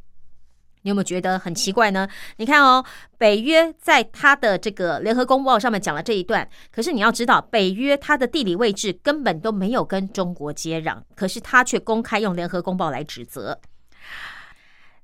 [0.83, 2.07] 你有没有觉得很奇怪呢？
[2.37, 2.85] 你看哦，
[3.17, 13.59] 北约在他的这个联合公报上面讲了这一段，可是你要知道，北约它的地理位置根本都没有跟中国接壤，可是他却公开用联合公报来指责。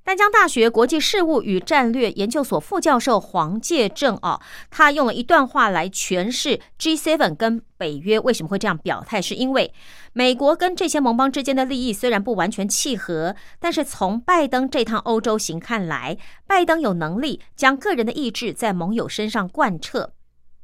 [0.09, 4.41] 丹江大学国际事务与战略研究所副教授黄介正哦，
[4.71, 9.71] 他用了一段话来诠释 G7 跟北约为什么会这样表态，是因为
[10.13, 16.17] 美国跟这些盟邦之间的利益虽然不完全契合，但是从拜登这趟欧洲行看来，
[16.47, 20.13] 拜登有能力将个人的意志在盟友身上贯彻。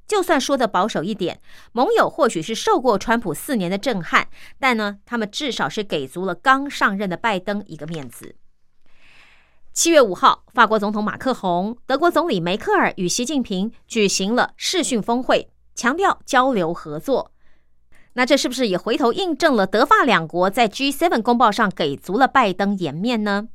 [0.07, 1.39] 就算说的保守一点，
[1.71, 4.27] 盟友或许是受过川普四年的震撼，
[4.59, 8.37] 但呢，他们至少是给足了刚上任的拜登一个面子。
[9.75, 17.33] 七月五号，法国总统马克宏、德国总理梅克尔与习近平举行了视讯峰会，强调交流合作。
[18.13, 23.49] 那这是不是也回头印证了德法两国在 G7 公报上给足了拜登颜面呢？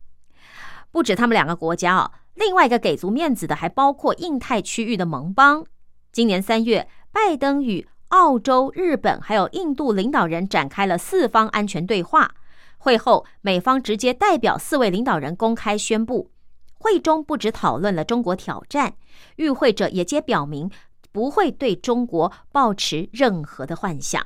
[0.90, 5.64] 不止他们两个国家啊，另外一个给足面子的还包括印太区域的盟邦。
[6.12, 12.34] 今年三月，拜登与澳洲、日本还有印度领导人展开了四方安全对话。
[12.82, 16.30] 会后，美方直接代表四位领导人公开宣布，
[16.78, 18.94] 会中不止讨论了中国挑战，
[19.36, 20.70] 与会者也皆表明
[21.12, 24.24] 不会对中国抱持任何的幻想。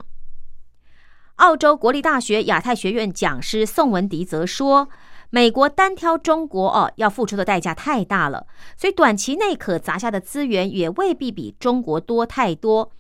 [1.37, 4.89] 澳洲国立大学亚太学院讲师宋文迪则说
[5.31, 12.93] ：“美国单挑中国哦，要付出的代价太大了，所以短期内可砸下的资源也未必比中国多太多。”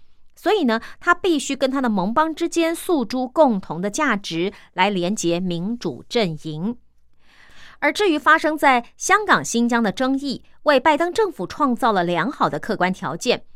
[0.45, 6.77] 所以呢，他必须跟他的盟邦之间诉诸共同的价值，来连结民主阵营。
[7.79, 13.47] 而至于发生在香港、新疆的争议，为拜登政府创造了良好的客观条件，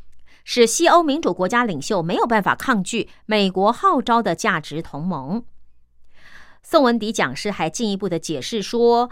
[0.45, 5.45] 使西欧民主国家领袖没有办法抗拒美国号召的价值同盟。
[6.63, 9.11] 宋文迪讲师还进一步的解释说。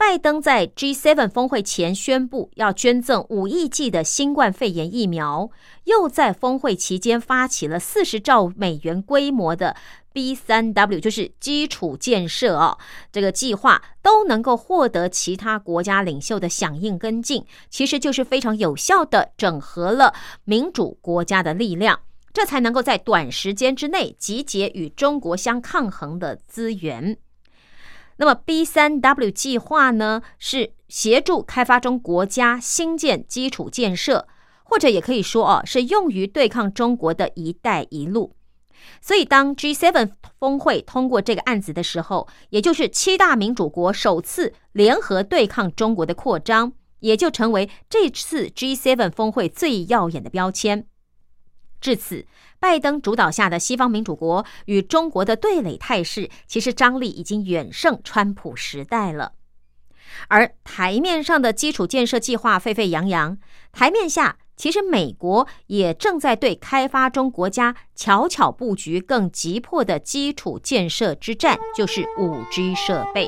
[0.00, 5.50] 拜登在 G7 峰会前宣布要捐赠五亿剂的新冠肺炎疫苗，
[5.84, 9.76] 又在峰会期间发起了四十兆美元规模的
[10.10, 12.78] B 三 W，就是基础建设哦，
[13.12, 22.00] 这个计划都能够获得其他国家领袖的响应跟进，其实就是非常有效的整合了民主国家的力量，
[22.32, 27.18] 这才能够在短时间之内集结与中国相抗衡的资源。
[28.20, 34.26] 那么 B 三 W 计划呢，是协助开发中国家新建基础建设，
[34.62, 38.36] 或者也可以说哦，是用于对抗中国的一带一路。
[39.00, 50.86] 所以，当 G7 峰会通过这个案子的时候，也就是七大民主国首次联合对抗中国的扩张，也就成为这次 G7 峰会最耀眼的标签。
[51.80, 52.26] 至此。
[52.60, 59.32] 拜登主导下的西方民主国与中国的对垒态势，其实张力已经远胜川普时代了。
[60.28, 63.38] 而台面上的基础建设计划沸沸扬扬，
[63.72, 73.26] 台面下其实美国也正在对开发中国家巧巧布局更急迫的基础建设之战，就是五 G 设备。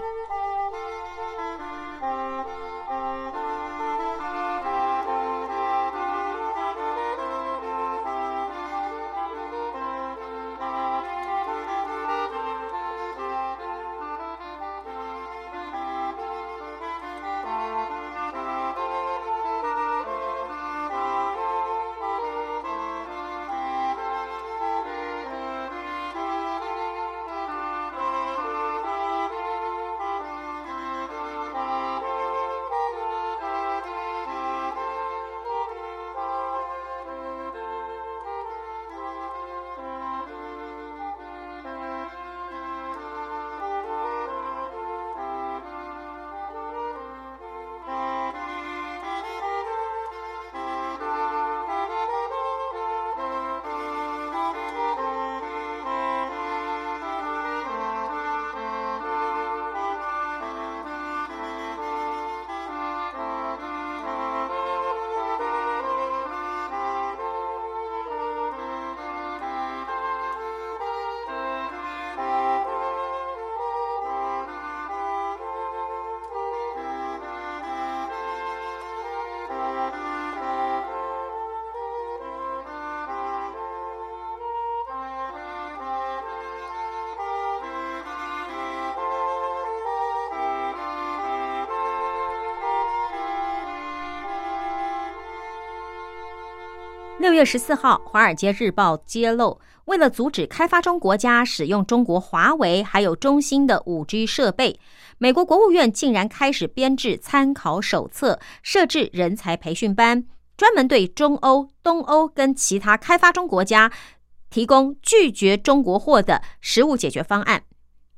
[97.22, 104.80] 六月十四号，《华尔街日报》揭露，为了阻止开发中国家使用中国华为还有中兴的五 G 设备，
[105.18, 110.24] 美国国务院竟然开始编制参考手册，设置人才培训班，
[110.56, 113.92] 专门对中欧、东欧跟其他开发中国家
[114.50, 117.62] 提供拒绝中国货的实物解决方案。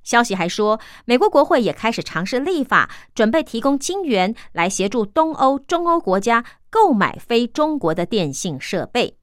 [0.03, 6.45] 消息还说，美国国会也开始尝试立法，准备提供金援来协助东欧、中欧国家
[6.75, 9.17] 购买非中国的电信设备。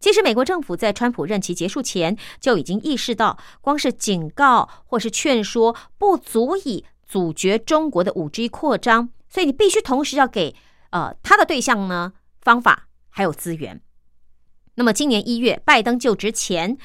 [0.00, 10.56] 其实，美国政府在川普任期结束前就已经意识到，光是警告或是劝说不足以阻绝中国的五 G 扩张，所以你必须同时要给
[10.90, 13.80] 呃他的对象呢方法还有资源。
[14.74, 16.76] 那么，今年一月拜登就职前。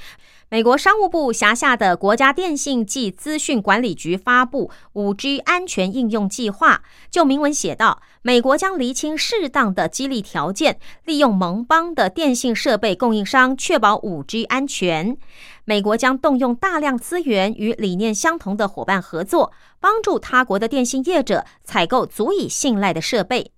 [0.49, 15.17] 美国商务部辖下的国家电信及资讯管理局发布五 G 安全应用计划，就明文写道：美国将厘清适当的激励条件，利用盟邦的电信设备供应商，确保五 G 安全。
[15.63, 23.51] 美国将动用大量资源与理念相同的伙伴合作，帮助他国的电信业者采购足以信赖的设备，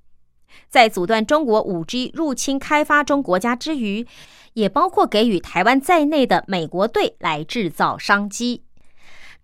[0.69, 4.07] 在阻断中国五 G 入侵开发中国家之余。
[4.53, 8.63] 也包括给予台湾在内的美国队来制造商机，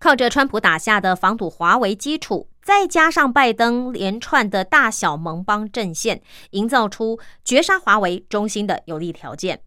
[0.00, 6.20] 靠着川普打下的防堵华为基础，再加上拜登连串的大小盟邦阵线，
[6.50, 9.60] 营造出绝杀华为中心的有利条件。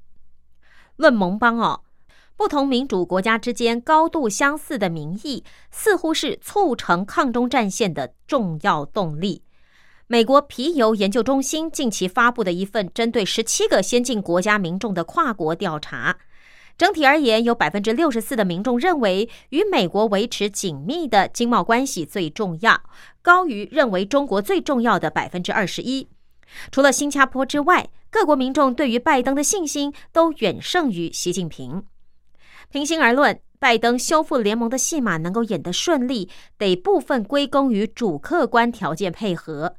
[0.97, 1.79] 论盟邦哦，
[2.35, 9.43] 不同民主国家之间高度相似的民意，似乎是促成抗中战线的重要动力。
[10.09, 16.17] 美国皮尤研究中心近期发布的一份针对十七个先进国家民众的跨国调查，
[16.77, 22.81] 整体而言，有百分之六十四的民众认为与美国维持紧密的经贸关系最重要，
[23.21, 26.07] 高于认为中国最重要的百分之二十一。
[26.71, 31.83] 除了新加坡之外，各国民众对于拜登的信心都远胜于习近平。
[32.69, 39.75] 平心而论，拜登修复联盟的戏码能够演得顺利，得部分归功于主客观条件配合。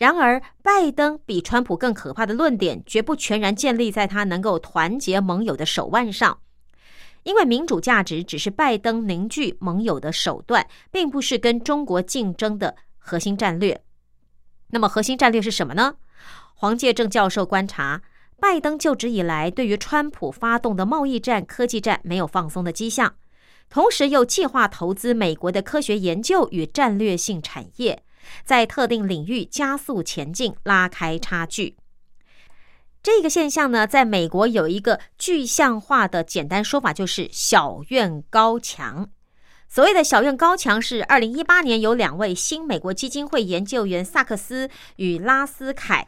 [0.00, 6.38] 然而，拜登比川普更可怕的论点，绝不全然建立在他能够团结盟友的手腕上，
[7.24, 13.78] 因为民主价值只是拜登凝聚盟友的手段，并不是跟中国竞争的核心战略。
[14.68, 15.96] 那么，核心战略是什么呢？
[16.54, 18.00] 黄介正教授观察，
[18.40, 23.16] 拜登就职以来，对于川普发动的贸易战、科技战没有放松的迹象，
[23.68, 28.02] 同时又计划投资美国的科学研究与战略性产业。
[28.44, 31.76] 在特定领域加速前进，拉开差距。
[33.02, 39.08] 这个现象呢，在美国有一个具象化的简单说法，就是“小院高墙”。
[39.68, 46.06] 所谓的“小院高墙”，是二零一八年有两位新美国基金会研究员萨克斯与拉斯凯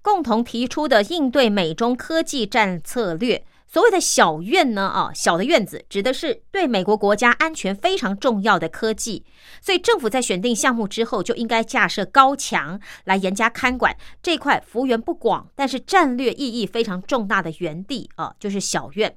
[0.00, 3.44] 共同提出的应对美中科技战策略。
[3.72, 9.24] 所谓的小院呢，啊，小的院子指的是对美国国家安全非常重要的科技，
[9.62, 19.16] 所以政府在选定项目之后，就应该架设高墙来严加看管这块幅员不广，但是战略意义非常重大的园地啊，就是小院。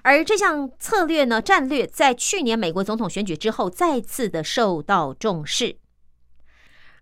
[0.00, 5.76] 而这项策略呢，战略在去年美国总统选举之后再次的受到重视。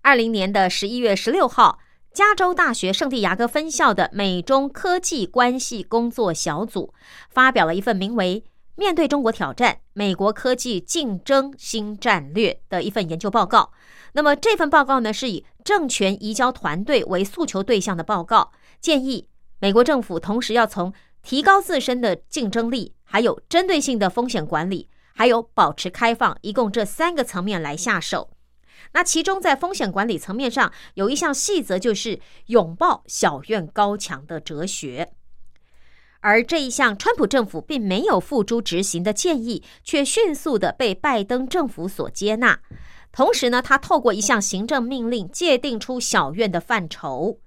[0.03, 1.78] 二零年的十一月十六号。
[2.18, 6.92] 加州大学圣地亚哥分校的美中科技关系工作小组
[7.30, 8.42] 发表了一份名为
[8.74, 13.70] 《面对中国挑战：美国科技竞争新战略》的一份研究报告。
[14.14, 18.50] 那么这份报告呢，是以政权移交团队为诉求对象的报告，
[18.80, 19.28] 建议
[19.60, 20.92] 美国政府同时要从
[21.22, 28.30] 提高自身的竞争力，还有针对性的风险管理，还有保持开放，一共这三个层面来下手。
[28.93, 35.12] 那其中，在风险管理层面上，有一项细则，就是拥抱小院高墙的哲学。
[36.20, 42.61] 而这一项，川普政府并没有付诸执行的建议，却迅速的被拜登政府所接纳。
[43.12, 47.39] 同时呢，他透过一项行政命令，界定出小院的范畴。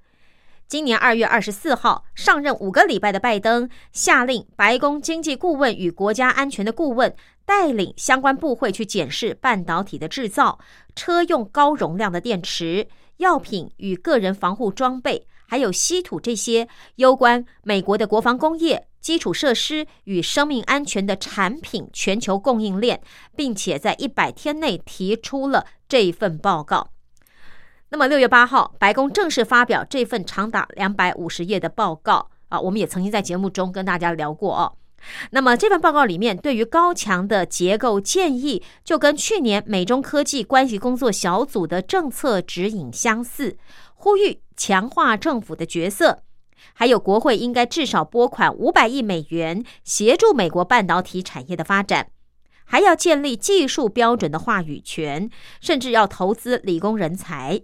[0.72, 7.14] 今年二月二十四号上任五个礼拜的拜登，下令白宫经济顾问与国家安全的顾问
[7.46, 10.60] 带领相关部会去检视半导体的制造、
[10.96, 23.02] 车用高容量的电池、药品与个人防护装备，还有稀土这些攸关美国的国防工业、基础设施与生命安全的产品全球供应链，
[23.36, 26.91] 并且在一百天内提出了这份报告。
[27.92, 34.78] 那么六月八号，白宫正式发表这份长达两百五十页的报告啊，我们也曾经在节目中跟大家聊过哦。
[35.32, 43.58] 那么这份报告里面对于高墙的结构建议，就跟去年美中科技关系工作小组的政策指引相似，
[43.96, 46.24] 呼吁强化政府的角色，
[46.74, 52.08] 还有国会应该至少拨款五百亿美元协助美国半导体产业的发展，
[52.64, 55.30] 还要建立技术标准的话语权，
[55.60, 57.64] 甚至要投资理工人才。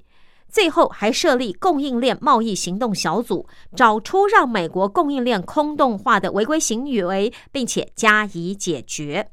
[0.58, 9.30] 最后还设立供应链贸易行动小组，找出让美国供应链空洞化的违规行为，并且加以解决。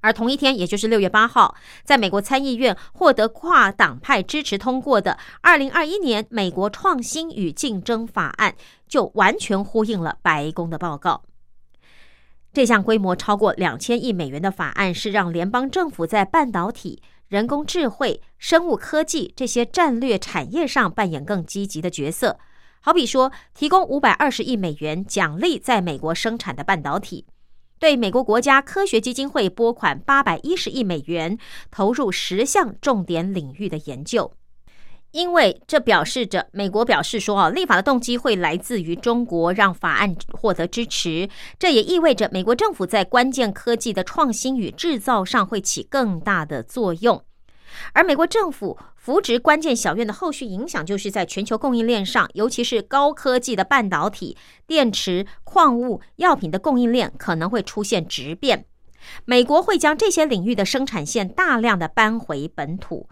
[0.00, 5.12] 而同一天，也就是六月八号，在美国参议院获得跨党派支持通过的
[5.42, 8.50] 《二零二一年美国创新与竞争法案》，
[8.88, 11.22] 就完全呼应了白宫的报告。
[12.52, 17.00] 这项规模超过两千亿美元的法案，是让联邦政府在半导体。
[17.32, 22.38] 人工智慧、生物科技这些战略产业上扮演更积极的角色，
[22.82, 27.24] 好比说，提供五百二十亿美元奖励在美国生产的半导体，
[27.78, 31.38] 对美国国家科学基金会拨款八百一十亿美元，
[31.70, 34.34] 投入十项重点领域的研究。
[35.12, 41.28] 因为这表示着美国表示说，啊，立法的动机会来自于中国，让法案获得支持。
[41.58, 47.22] 这也意味着美国政府在关键科技的创新与制造上会起更大的作用。
[47.92, 54.36] 而美国政府扶植关键小院的后续影响，就是在全球供应链上，尤其是高科技的半导体、
[54.66, 58.66] 电池、矿物、药品的供应链可能会出现质变。
[59.24, 63.08] 美国会将这些领域的生产线大量的搬回本土。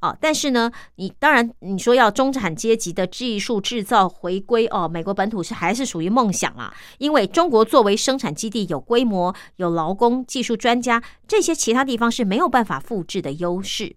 [0.00, 6.74] 哦，但是呢，你当然你说要中产阶级的技术制造回归哦，美国本土是还是属于梦想啊？
[6.98, 13.96] 因为中国作为生产基地，有规模、有劳工、技术专家，这些其他地方是没有办法复制的优势。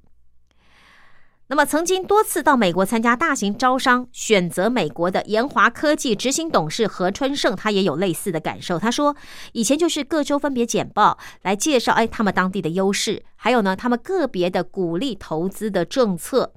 [1.54, 8.80] 那么，曾经多次到美国参加大型招商，选择美国的研华科技执行董事何春盛，他也有类似的感受。
[8.80, 9.16] 他说，
[9.52, 16.54] 以前就是各州分别简报来介绍，哎，他们当地的优势，还有呢，他们个别的鼓励投资的政策。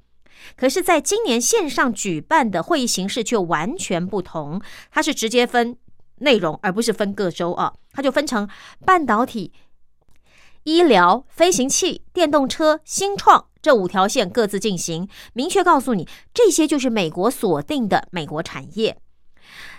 [0.55, 5.77] 可是，在今年线上举办的会议形式却完全不同，它是直接分
[6.21, 8.49] 内容，而不是分各州啊，它就分成
[8.83, 9.53] 半导体、
[10.63, 13.45] 医疗、飞行器、电动车、新创。
[13.67, 18.97] 这五条线各自进行，明确告诉你，这些就是美国锁定的美国产业。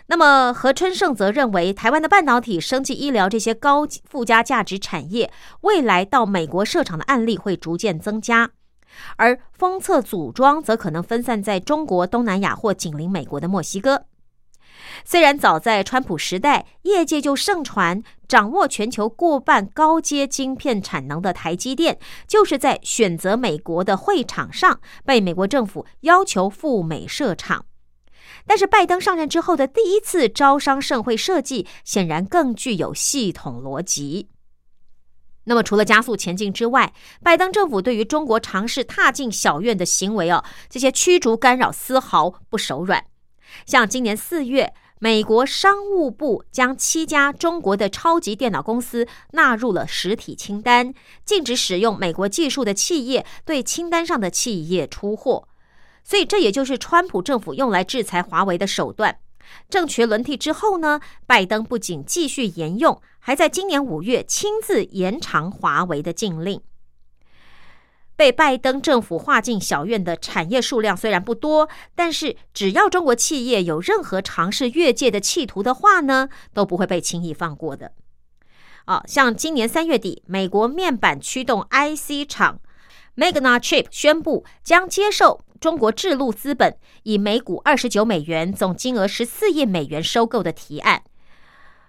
[0.08, 5.32] 那么何春盛则认为，台湾的半导体、生技医疗这些高附加价值产业，
[5.62, 8.50] 未来到美国设厂的案例会逐渐增加，
[9.16, 14.04] 而封测组装则可能分散在中国、东南亚或紧邻美国的墨西哥。
[15.04, 27.64] 虽然早在川普时代，业界就盛传掌握全球过半高阶晶片产能的台积电，就是在选择美国的会场上被美国政府要求赴美设厂。
[28.46, 34.28] 但是拜登上任之后的第一次招商盛会设计，显然更具有系统逻辑。
[35.44, 43.06] 那么，除了加速前进之外，拜登政府对于中国尝试踏进小院的行为哦，这些驱逐干扰丝毫不手软。
[43.66, 50.92] 像今年四月，美国商务部将七家中国的超级电脑公司纳入了实体清单，
[51.24, 55.48] 禁止使用美国技术的企业对清单上的企业出货。
[56.02, 59.18] 所以，这也就是川普政府用来制裁华为的手段。
[59.70, 66.60] 政权轮替之后呢，拜登不仅继续沿用，还在今年五月亲自延长华为的禁令。
[68.18, 77.92] 被拜登政府划进小院的产业数量虽然不多，但是只要中国企业有任何尝试越界的企图的话呢，都不会被轻易放过的。
[78.86, 82.58] 啊，像今年三月底，美国面板驱动 IC 厂
[83.16, 91.04] Magnachip 宣布将接受中国智路资本以每股二十九美元、总金额十四亿美元收购的提案。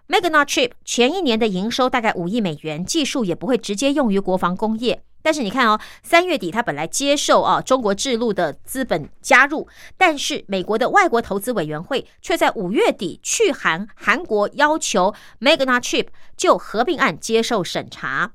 [0.08, 5.02] Magnachip 前一年的营收大概五亿美元，技术也不会直接用于国防工业。
[5.30, 18.32] 但是你看哦，三月底他本来接受啊中国制路的资本加入，但是美国的外国投资委员会却在五月底去函韩国，要求 Magnachip 就合并案接受审查。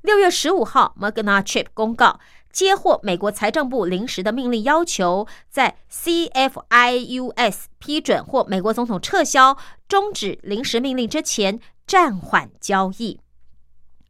[0.00, 2.18] 六月十五号，Magnachip 公告
[2.50, 13.20] 接获美国财政部临时的命令，要求在 CFIUS 批准或美国总统撤销终止临时命令之前暂缓交易。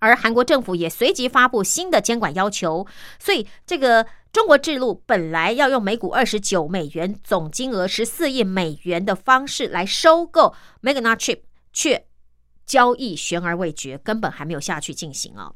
[0.02, 2.84] 而韩国政府也随即发布新的监管要求，
[3.20, 11.42] 所以这个中国制路本来要用每股二十九美元、总金额十四亿美元的方式来收购 Magnachip，
[11.72, 12.04] 却
[12.66, 15.52] 交易悬而未决，根本还没有下去进行啊。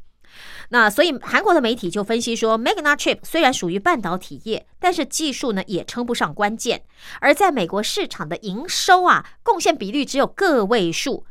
[0.69, 6.85] 那所以韩国的媒体就分析说，Magnachip 虽然属于半导体业，但是技术呢也称不上关键，
[7.21, 11.27] 而在美国市场的营收啊贡献比率只有个位数。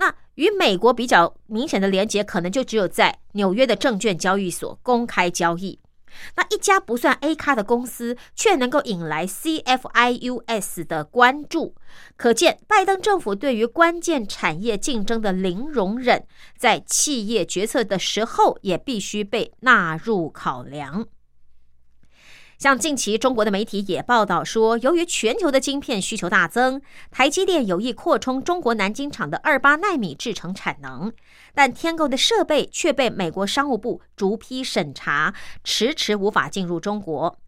[0.00, 5.78] 那与美国比较明显的连接，可能就只有在纽约的证券交易所公开交易。
[6.36, 11.74] 那一家不算 A 咖的公司，却能够引来 CFIUS 的关注，
[12.16, 16.26] 可见拜登政府对于关键产业竞争的零容忍，
[16.56, 21.06] 在企业决策的时候也必须被纳入考量。
[22.60, 31.10] 像近期中国的媒体也报道说，由于全球的晶片需求大增，台积电有意扩充中国南京厂的二八纳米制程产能，
[31.54, 35.32] 但添购的设备却被美国商务部逐批审查，
[35.64, 37.38] 迟迟无法进入中国。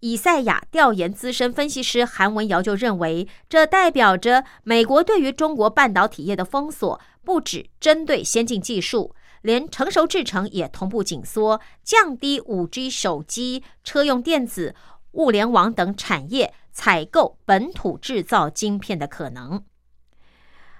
[0.00, 9.14] 以赛亚调研资深分析师韩文尧就认为，这代表着美国对于中国半导体业的封锁，不只针对先进技术。
[9.42, 14.74] 连成熟制程也同步紧缩，降低五 G 手机、车用电子、
[15.12, 19.64] 物联网等产业采购本土制造晶片的可能。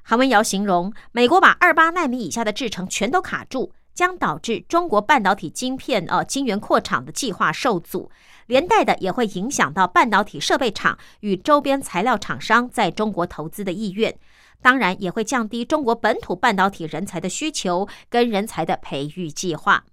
[0.03, 8.11] 韩文尧形容，美国把二八纳米以下的制程全都卡住，将导致中国半导体晶片呃晶圆扩厂的计划受阻，
[8.47, 14.17] 连带的也会影响到半导体设备厂与周边材料厂商在中国投资的意愿。
[14.63, 19.85] 当然也会降低中国本土半导体人才的需求跟人才的培育计划。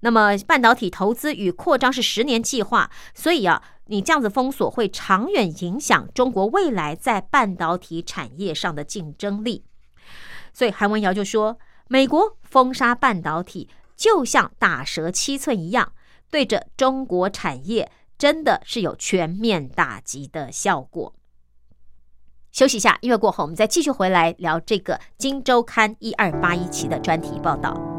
[0.00, 9.64] 那么半导体投资与扩张是十年计划，所以啊，你这样子封锁会长远影响中国未来在半导体产业上的竞争力。
[10.54, 15.92] 所以韩文尧就说，美国封杀半导体就像打蛇七寸一样，
[16.30, 21.12] 对着中国产业真的是有全面打击的效果。
[22.56, 27.95] 休息一下，音乐过后，我们再继续回来聊这个《金周刊》一二八一期的专题报道。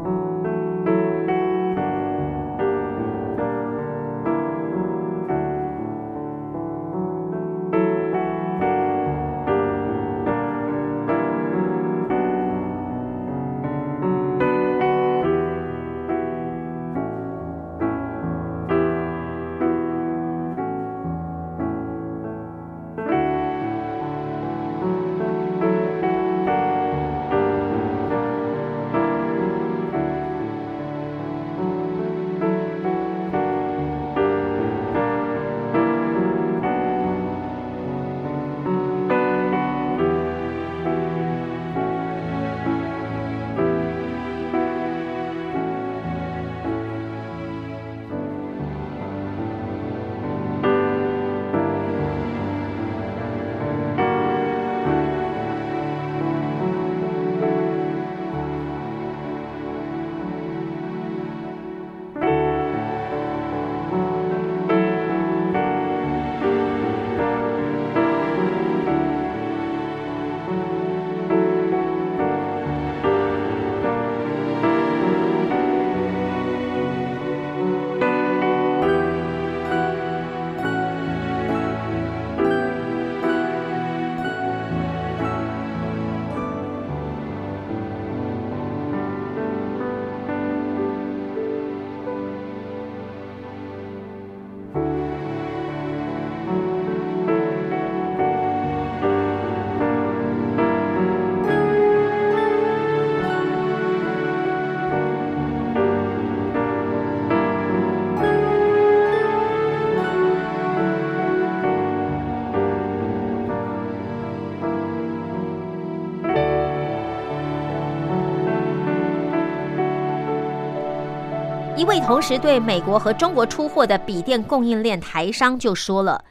[121.78, 126.24] 一位同时对美国和中国出货的笔电供应链台商就说了：“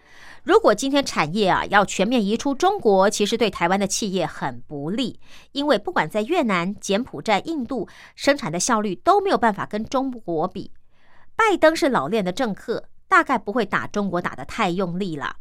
[0.43, 5.21] 如果今天产业啊要全面移出中国，其实对台湾的企业很不利，
[5.53, 10.71] 因为不管在越南、柬埔寨、印度，生产的效率都没有办法跟中国比。
[11.37, 15.37] 拜登是老练的政客，大概不会打中国打得太用力了。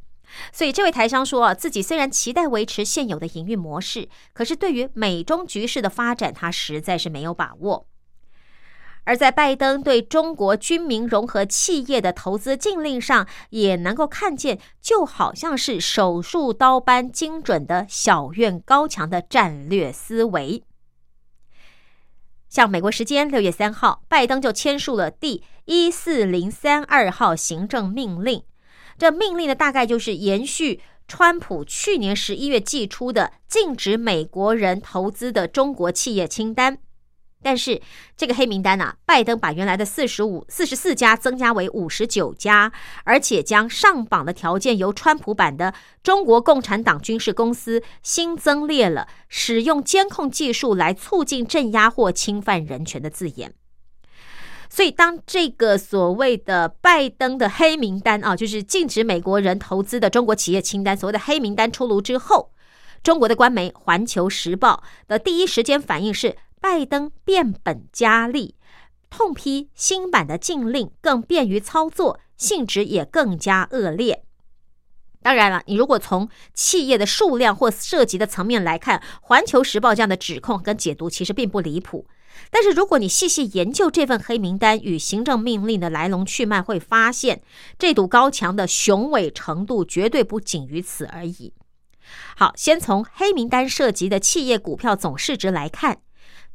[0.53, 7.89] 所以这位台商说啊，自己虽然期待维持现有的营运模式，可是对于美中局势的发展，他实在是没有把握。”
[9.07, 20.65] 而在拜登对中国军民融合企业的投资禁令上，也能够看见，就好像是手术刀般精准的小院高墙的战略思维。
[22.49, 28.43] 像美国时间六月三号，拜登就签署了第一四零三二号行政命令。
[28.99, 36.79] 这命令呢，大概就是延续川普去年十一月寄出的禁止美国人投资的中国企业清单。
[37.47, 37.81] 但是
[38.17, 42.73] 这个黑名单啊，拜登把原来的四十五、四十四家增加为五十九家，
[43.05, 45.73] 而且将上榜的条件由川普版的
[46.03, 53.55] 中国共产党军事公司新增列了使用监控技术来促进镇压或侵犯人权的字眼。
[54.69, 62.51] 所以，当这个所谓的拜登的黑名单啊，就是禁止美国人投资的中国企业清单，所谓的黑名单出炉之后，
[63.05, 66.37] 中国的官媒《环球时报》的第一时间反应是，
[66.69, 68.57] 拜登变本加厉，
[69.09, 74.25] 痛批新版的禁令更便于操作，性质也更加恶劣。
[75.23, 82.09] 当然了，你如果从企业的数量或涉及的层面来看，《环球时报》这样的指控跟解读其实并不离谱。
[82.51, 87.43] 但是，如果你细细研究这份黑名单与行政命令的来龙去脉，会发现
[87.79, 91.53] 这堵高墙的雄伟程度绝对不仅于此而已。
[92.37, 95.99] 好，先从黑名单涉及的企业股票总市值来看，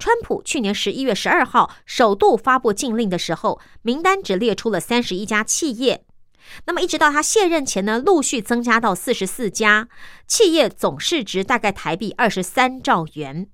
[0.01, 6.03] 川普去年十一月十二号首度发布禁令的时候，名单只列出了三十一家企业。
[6.65, 9.87] 那么，一直到他卸任前呢，陆续增加到四十四家
[10.25, 13.47] 企业，总市值大概台币二十三兆元。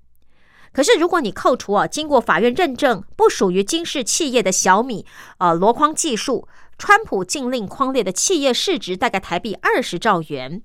[0.72, 5.04] 可是，如果你扣除啊，经过法院认证不属于金氏企业的小米，
[5.36, 10.62] 呃，箩筐技术，川普禁令框列的企业市值大概台币二十兆元，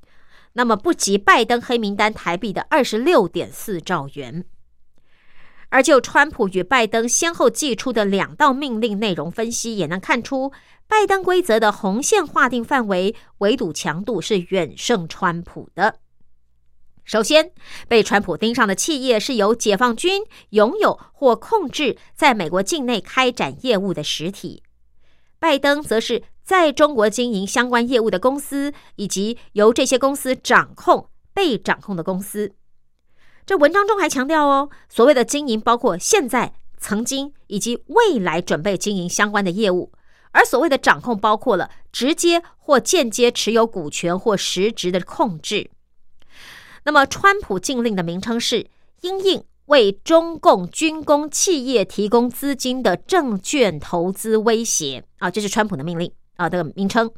[0.53, 4.45] 那么不及拜登黑名单台币的二十六点四兆元。
[5.73, 10.51] 而就川普与拜登先后寄出的两道命令内容分析，也能看出
[10.87, 15.95] 拜登规则的红线划定范围、围堵强度是远胜川普的。
[17.03, 17.53] 首先，
[17.87, 20.21] 被川普盯上的企业是由解放军
[20.51, 24.61] 拥有或控制在美国境内开展业务的实体；
[25.39, 32.53] 拜登则是在中国经营相关业务的公司，以及由这些公司掌控、被掌控的公司。
[33.45, 39.91] 这文章中还强调哦，所谓的经营包括现在、曾经以及未来准备经营相关的业务，
[40.31, 45.69] 而所谓的掌控包括了直接或间接持有股权或实质的控制。
[46.85, 48.67] 那么，川普禁令的名称是
[49.01, 57.11] “因应为中共军工企业提供资金的证券投资威胁”啊，这是川普的命令啊，这个名称。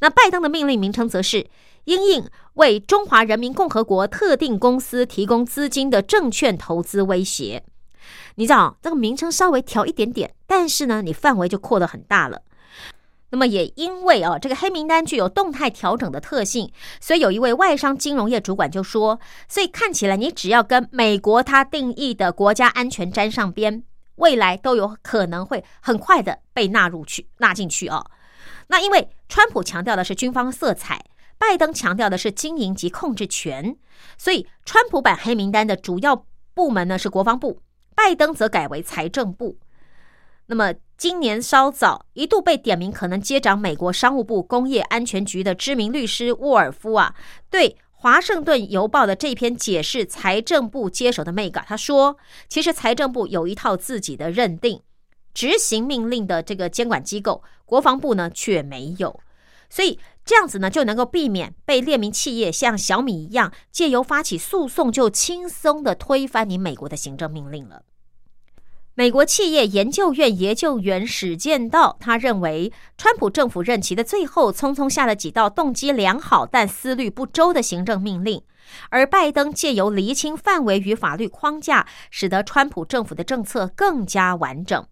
[0.00, 1.46] 那拜登的命令名称则是
[1.84, 7.64] “因应为中华人民共和国特定公司提供资金的证券投资威胁”。
[8.36, 12.42] 你知道这个名称稍微调一点点，但是呢，你范围就扩得很大了。
[13.30, 16.70] 那么也因为啊，这个黑名单具有动态调整的特性，
[17.00, 19.18] 所以有一位外商金融业主管就说
[19.48, 23.82] ：“所以看起来，你只要跟美国他定义的国家安全沾上边，
[24.16, 28.04] 未来都有可能会很快的被纳入去纳进去哦。
[28.66, 31.02] 那因为川普强调的是军方色彩，
[31.42, 33.76] 拜登强调的是经营及控制权，
[34.16, 36.24] 所以川普版黑名单的主要
[36.54, 37.60] 部门呢是国防部，
[37.96, 39.58] 拜登则改为财政部。
[40.46, 40.74] 那么。
[40.98, 47.16] 今年稍早一度被点名可能接掌美国商务部工业安全局的知名律师沃尔夫啊，
[47.50, 52.16] 对《华盛顿邮报》的这篇解释财政部接手的 mega，他说，
[52.48, 54.80] 其实财政部有一套自己的认定，
[55.34, 59.18] 执行命令的这个监管机构，国防部呢却没有，
[59.68, 67.82] 所以这样子呢就能够避免被列明企业像小米一样，借由发起诉讼就轻松的推翻你美国的行政命令了。
[68.94, 78.42] 美国企业研究院研究员史建道，他认为，川普政府任期的最后，匆匆下了几道动机良好但思虑不周的行政命令，
[78.90, 84.86] 而拜登借由厘清范围与法律框架，使得川普政府的政策更加完整。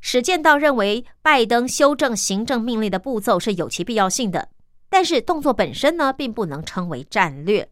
[0.00, 4.48] 史建道认为，拜登修正行政命令的步骤是有其必要性的，
[4.88, 7.68] 但是动作本身呢，并不能称为战略。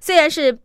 [0.00, 0.60] 虽然是。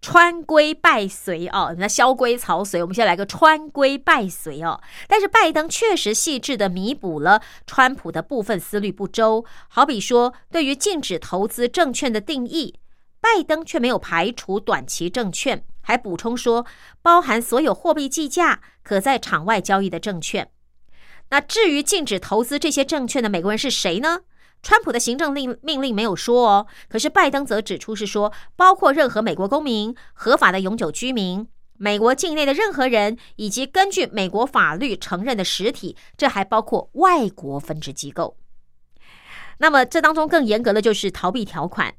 [0.00, 4.80] 川规败随哦，那萧规曹随，我们先来个川规败随哦。
[5.08, 12.76] 但是拜登确实细致的弥补了川普的部分思虑不周，好比说对于禁止投资证券的定义，
[13.36, 16.64] 拜登却没有排除短期证券，还补充说
[17.02, 20.50] 包含所有货币计价可在场外交易的证券。
[21.28, 24.20] 那至于禁止投资这些证券的美国人是谁呢？
[24.62, 38.38] 川普的行政令命令没有说哦，可是拜登则指出是说，包括任何美国公民、合法的永久居民、美国境内的任何人，以及根据美国法律承认的实体，这还包括外国分支机构。
[39.58, 41.94] 那么这当中更严格的就是逃避条款，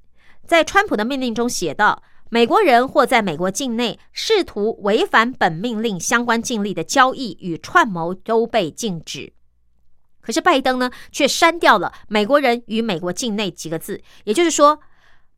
[0.50, 9.32] 在川普的命令中写道，美国人或在美国境内试图违反本命令相关禁令的交易与串谋都被禁止。
[10.20, 14.80] 可是拜登呢，却删掉了“美国人与美国境内”几个字，也就是说，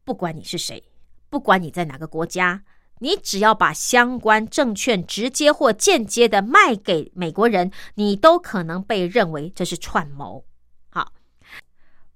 [0.06, 0.82] 不管你是谁，
[1.30, 2.64] 不管你在哪个国家，
[3.00, 10.46] 你只要把相关证券直接或间接的卖给美国人，你都可能被认为这是串谋。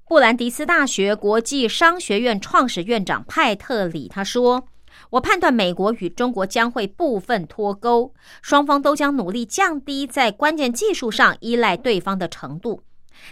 [0.08, 4.68] 布兰迪斯大学国际商学院创始院长派特里他说
[5.10, 12.84] ：“我判断美国与中国将会部分脱钩，双方都将努力降低在关键技术上依赖对方的程度。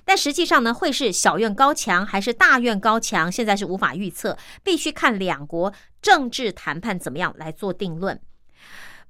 [0.03, 5.71] 但实际上呢，会是小院高墙还是大院高墙，现在是无法预测，必须看两国
[6.01, 8.19] 政治谈判怎么样来做定论。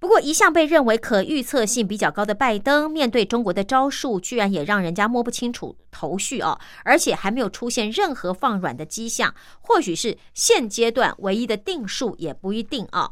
[0.04, 13.12] 不过，一向被认为可预测性比较高的拜登，面对中国的招数，居然也让人家摸不清楚头绪哦，而且还没有出现任何放软的迹象，或许是现阶段唯一的定数，也不一定啊。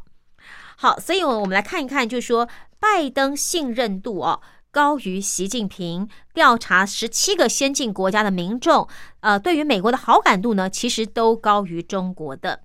[0.76, 2.46] 好，所以，我们来看一看，就是说，
[2.78, 6.06] 拜登信任度哦高于习近平。
[6.34, 8.86] 调查十七个先进国家的民众，
[9.20, 12.60] 呃，对于美国的好感度呢，其实都高于中国的。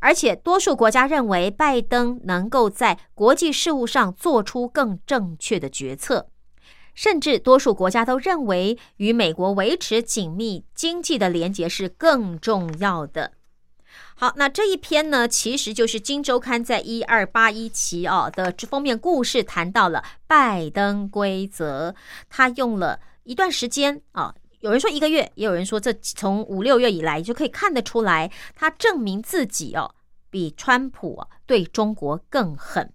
[0.00, 6.28] 而且，多数国家认为拜登能够在国际事务上做出更正确的决策，
[6.94, 13.32] 甚至多数国家都认为与美国维持紧密经济的连结是更重要的。
[14.14, 21.94] 好，那这一篇呢，其实就是《金周刊》在一二八一期哦的封面故事，谈到了拜登规则，
[22.30, 24.34] 他用了一段时间啊。
[24.66, 29.94] 有人说一个月，也有人说这从五六月以来就可以看得出来，他证明自己哦
[30.28, 32.92] 比川普对中国更狠。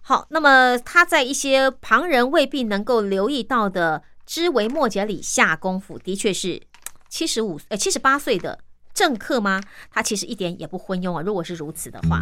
[0.00, 6.62] 好，那么他在一些旁人未必能够留意到的枝微末节里下功夫，的确是
[7.08, 8.60] 七十五呃七十八岁的
[8.94, 9.60] 政客吗？
[9.90, 11.20] 他其实一点也不昏庸啊。
[11.20, 12.20] 如果是如此的话，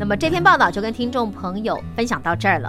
[0.00, 2.68] 那么这篇报道就跟听众朋友分享到这儿了。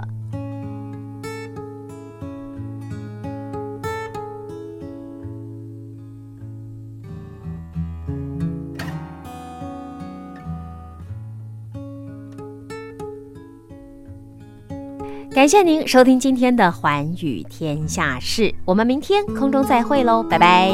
[15.34, 20.72] 感谢您收听今天的《寰宇天下事》，我们明天空中再会喽，拜拜。